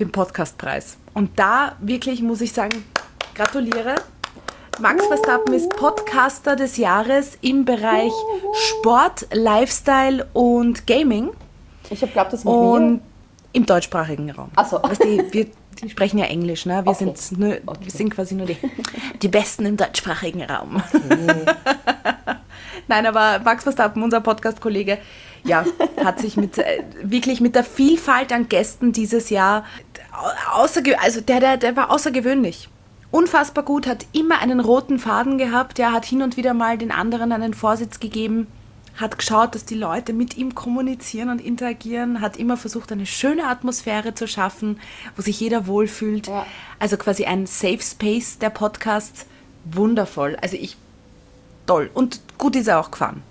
[0.00, 0.96] den Podcastpreis.
[1.12, 2.84] Und da wirklich muss ich sagen,
[3.34, 3.96] gratuliere.
[4.80, 8.12] Max Verstappen ist Podcaster des Jahres im Bereich
[8.54, 11.30] Sport, Lifestyle und Gaming.
[11.90, 13.00] Ich habe glaubt, das Und
[13.52, 14.50] im deutschsprachigen Raum.
[14.56, 14.82] Ach so.
[14.82, 15.46] Weißt du, wir
[15.88, 16.84] sprechen ja Englisch, ne?
[16.84, 17.12] Wir, Okay.
[17.16, 18.56] sind, nur, wir sind quasi nur die,
[19.22, 20.82] die Besten im deutschsprachigen Raum.
[22.88, 24.98] Nein, aber Max Verstappen, unser Podcast-Kollege,
[25.44, 25.64] ja,
[26.02, 29.64] hat sich mit, äh, wirklich mit der Vielfalt an Gästen dieses Jahr,
[30.54, 32.68] außerge also der, der, der war außergewöhnlich.
[33.10, 36.90] Unfassbar gut, hat immer einen roten Faden gehabt, ja, hat hin und wieder mal den
[36.90, 38.48] anderen einen Vorsitz gegeben,
[38.96, 43.48] hat geschaut, dass die Leute mit ihm kommunizieren und interagieren, hat immer versucht, eine schöne
[43.48, 44.78] Atmosphäre zu schaffen,
[45.16, 46.28] wo sich jeder wohlfühlt.
[46.28, 46.46] Ja.
[46.78, 49.26] Also quasi ein Safe Space der Podcast.
[49.64, 50.36] Wundervoll.
[50.40, 50.76] Also ich,
[51.66, 51.90] toll.
[51.92, 53.22] Und gut ist er auch gefahren.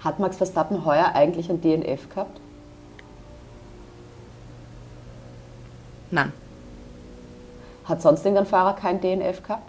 [0.00, 2.38] Hat Max Verstappen heuer eigentlich ein DNF gehabt?
[6.10, 6.32] Nein.
[7.86, 9.68] Hat sonst irgendein Fahrer kein DNF gehabt?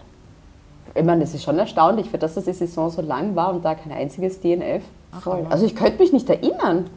[0.94, 3.64] Ich meine, das ist schon erstaunlich, für das, dass die Saison so lang war und
[3.64, 4.82] da kein einziges DNF.
[5.20, 5.46] Voll.
[5.50, 6.90] Also ich könnte mich nicht erinnern.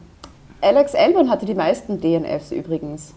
[0.60, 3.14] Alex Albon hatte die meisten DNFs übrigens.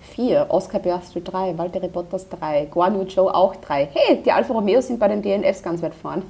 [0.00, 0.46] Vier.
[0.48, 3.88] Oscar Piastri drei, Valtteri Bottas drei, Guan Yu Zhou auch drei.
[3.92, 6.22] Hey, die Alfa Romeos sind bei den DNFs ganz weit vorn.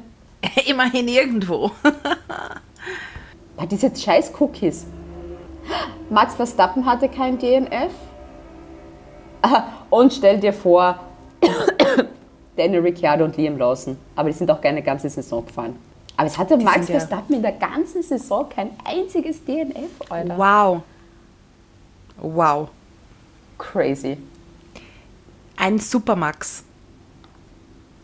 [0.66, 1.70] Immerhin irgendwo.
[3.56, 4.86] Bei diese scheiß Cookies.
[6.10, 7.92] Max Verstappen hatte kein DNF.
[9.90, 10.98] Und stell dir vor,
[12.56, 13.96] Daniel Ricciardo und Liam Lawson.
[14.16, 15.76] Aber die sind auch keine ganze Saison gefahren.
[16.16, 20.38] Aber es hatte Max Verstappen in der ganzen Saison kein einziges DNF, Alter.
[20.38, 20.82] Wow.
[22.18, 22.68] Wow.
[23.58, 24.18] Crazy.
[25.56, 26.64] Ein Supermax.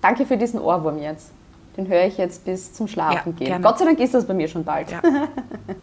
[0.01, 1.31] Danke für diesen Ohrwurm jetzt.
[1.77, 3.47] Den höre ich jetzt bis zum Schlafen Ja, gehen.
[3.47, 3.65] gerne.
[3.65, 4.91] Gott sei Dank ist das bei mir schon bald.
[4.91, 5.01] Ja.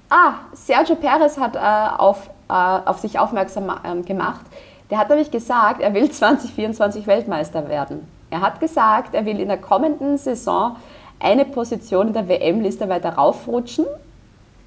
[0.10, 4.46] Ah, Sergio Perez hat äh, auf, äh, auf sich aufmerksam ähm, gemacht.
[4.90, 8.08] Der hat nämlich gesagt, er will 2024 Weltmeister werden.
[8.30, 10.78] Er hat gesagt, er will in der kommenden Saison
[11.20, 13.86] eine Position in der WM-Liste weiter raufrutschen.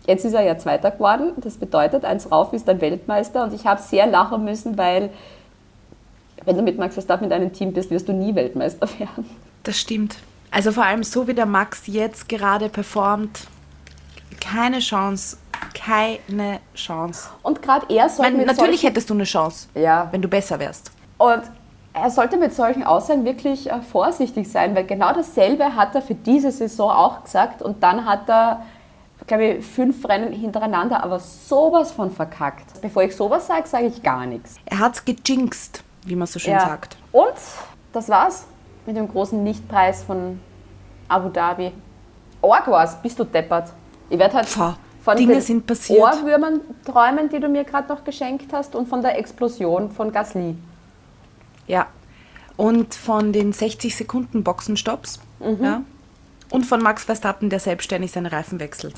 [0.06, 1.32] Jetzt ist er ja Zweiter geworden.
[1.36, 3.44] Das bedeutet, eins rauf ist dann Weltmeister.
[3.44, 5.10] Und ich habe sehr lachen müssen, weil
[6.44, 9.28] wenn du mit Max Verstappen in einem Team bist, wirst du nie Weltmeister werden.
[9.62, 10.16] Das stimmt.
[10.50, 13.46] Also vor allem so wie der Max jetzt gerade performt,
[14.40, 15.36] keine Chance.
[15.74, 17.28] Keine Chance.
[17.42, 20.08] Und gerade er Ich sollte meine, mit natürlich solchen, hättest du eine Chance, Ja.
[20.10, 20.90] wenn du besser wärst.
[21.18, 21.42] Und
[21.92, 26.14] er sollte mit solchen Aussagen wirklich äh, vorsichtig sein, weil genau dasselbe hat er für
[26.14, 28.62] diese Saison auch gesagt und dann hat er,
[29.26, 32.80] glaube ich, fünf Rennen hintereinander, aber sowas von verkackt.
[32.80, 34.56] Bevor ich sowas sage, sage ich gar nichts.
[34.66, 36.60] Er hat's gejinxt, wie man so schön Ja.
[36.60, 36.96] sagt.
[37.12, 37.34] Und
[37.92, 38.46] das war's
[38.86, 40.40] mit dem großen Lichtpreis von
[41.08, 41.72] Abu Dhabi.
[42.40, 43.72] Org war's, bist du deppert.
[44.08, 46.00] Ich werde halt Pah, von Dinge den sind passiert.
[46.00, 50.56] Ohrwürmern träumen, die du mir gerade noch geschenkt hast und von der Explosion von Gasly.
[51.70, 51.86] Ja.
[52.56, 55.20] Und von den 60 Sekunden Boxenstopps.
[55.38, 55.64] Mhm.
[55.64, 55.82] Ja.
[56.50, 58.94] Und von Max Verstappen, der selbstständig seine Reifen wechselt.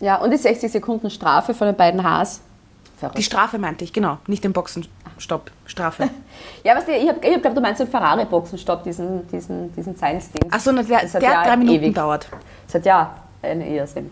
[0.00, 2.40] Ja, und die 60 Sekunden Strafe von den beiden Haas.
[2.84, 3.22] Die Verrückt.
[3.22, 4.18] Strafe meinte ich, genau.
[4.26, 5.50] Nicht den Boxenstopp.
[5.66, 6.10] Strafe.
[6.64, 10.52] Ja, was ich habe ich hab geglaubt, du meinst den Ferrari-Boxenstopp, diesen, diesen, diesen Science-Ding.
[10.52, 11.94] Achso, der, der ja drei Minuten ewig.
[11.94, 12.28] dauert.
[12.66, 14.10] Das hat ja einen Irrsinn.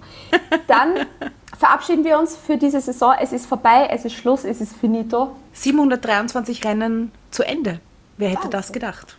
[0.69, 1.07] Dann
[1.57, 3.15] verabschieden wir uns für diese Saison.
[3.21, 5.35] Es ist vorbei, es ist Schluss, es ist finito.
[5.53, 7.81] 723 Rennen zu Ende.
[8.17, 9.17] Wer hätte das gedacht?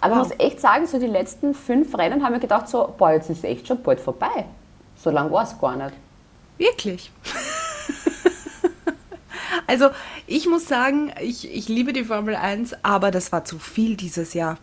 [0.00, 3.12] Aber ich muss echt sagen, so die letzten fünf Rennen haben wir gedacht, so, boah,
[3.12, 4.46] jetzt ist echt schon bald vorbei.
[4.96, 5.92] So lang war es gar nicht.
[6.56, 7.10] Wirklich.
[9.66, 9.90] also
[10.26, 14.34] ich muss sagen, ich, ich liebe die Formel 1, aber das war zu viel dieses
[14.34, 14.58] Jahr.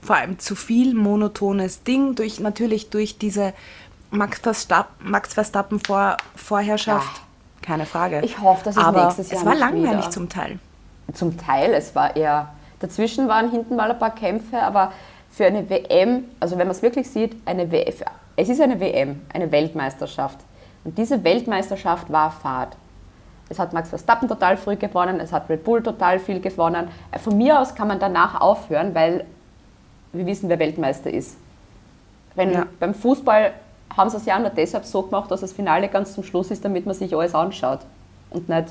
[0.00, 3.54] Vor allem zu viel monotones Ding, durch, natürlich durch diese
[4.14, 7.20] Max Verstappen, Max Verstappen Vor, Vorherrschaft.
[7.62, 8.20] Keine Frage.
[8.22, 10.58] Ich hoffe, dass es aber nächstes Jahr es war nicht langweilig wieder- zum Teil.
[11.12, 12.48] Zum Teil, es war eher,
[12.80, 14.92] dazwischen waren hinten mal ein paar Kämpfe, aber
[15.30, 17.92] für eine WM, also wenn man es wirklich sieht, eine WM,
[18.36, 20.38] es ist eine WM, eine Weltmeisterschaft.
[20.84, 22.76] Und diese Weltmeisterschaft war Fahrt.
[23.48, 26.88] Es hat Max Verstappen total früh gewonnen, es hat Red Bull total viel gewonnen.
[27.12, 29.24] Äh, Von mir aus kann man danach aufhören, weil
[30.12, 31.36] wir wissen, wer Weltmeister ist.
[32.34, 32.66] Wenn Ja.
[32.80, 33.52] beim Fußball
[33.96, 36.64] haben sie es ja nur deshalb so gemacht, dass das Finale ganz zum Schluss ist,
[36.64, 37.80] damit man sich alles anschaut
[38.30, 38.68] und nicht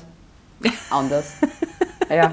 [0.90, 1.34] anders.
[2.10, 2.30] ja.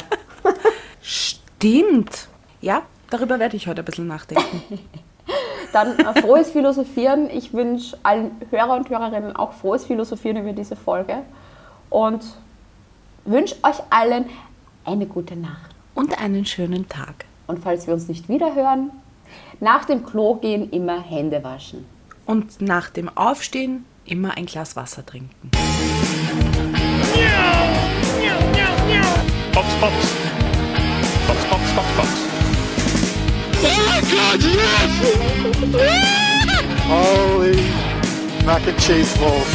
[1.02, 2.28] Stimmt.
[2.62, 4.80] Ja, darüber werde ich heute ein bisschen nachdenken.
[5.74, 7.30] Dann äh, frohes Philosophieren.
[7.30, 11.20] Ich wünsche allen Hörer und Hörerinnen auch frohes Philosophieren über diese Folge
[11.90, 12.24] und
[13.26, 14.26] wünsche euch allen
[14.84, 15.72] eine gute Nacht.
[15.96, 17.26] Und einen schönen Tag.
[17.48, 18.92] Und falls wir uns nicht wiederhören,
[19.60, 21.86] nach dem Klo gehen immer Hände waschen
[22.32, 25.52] und nach dem Aufstehen immer ein Glas Wasser trinken.
[29.54, 29.64] Oh
[36.88, 37.60] Holy
[38.46, 39.46] mac and cheese balls.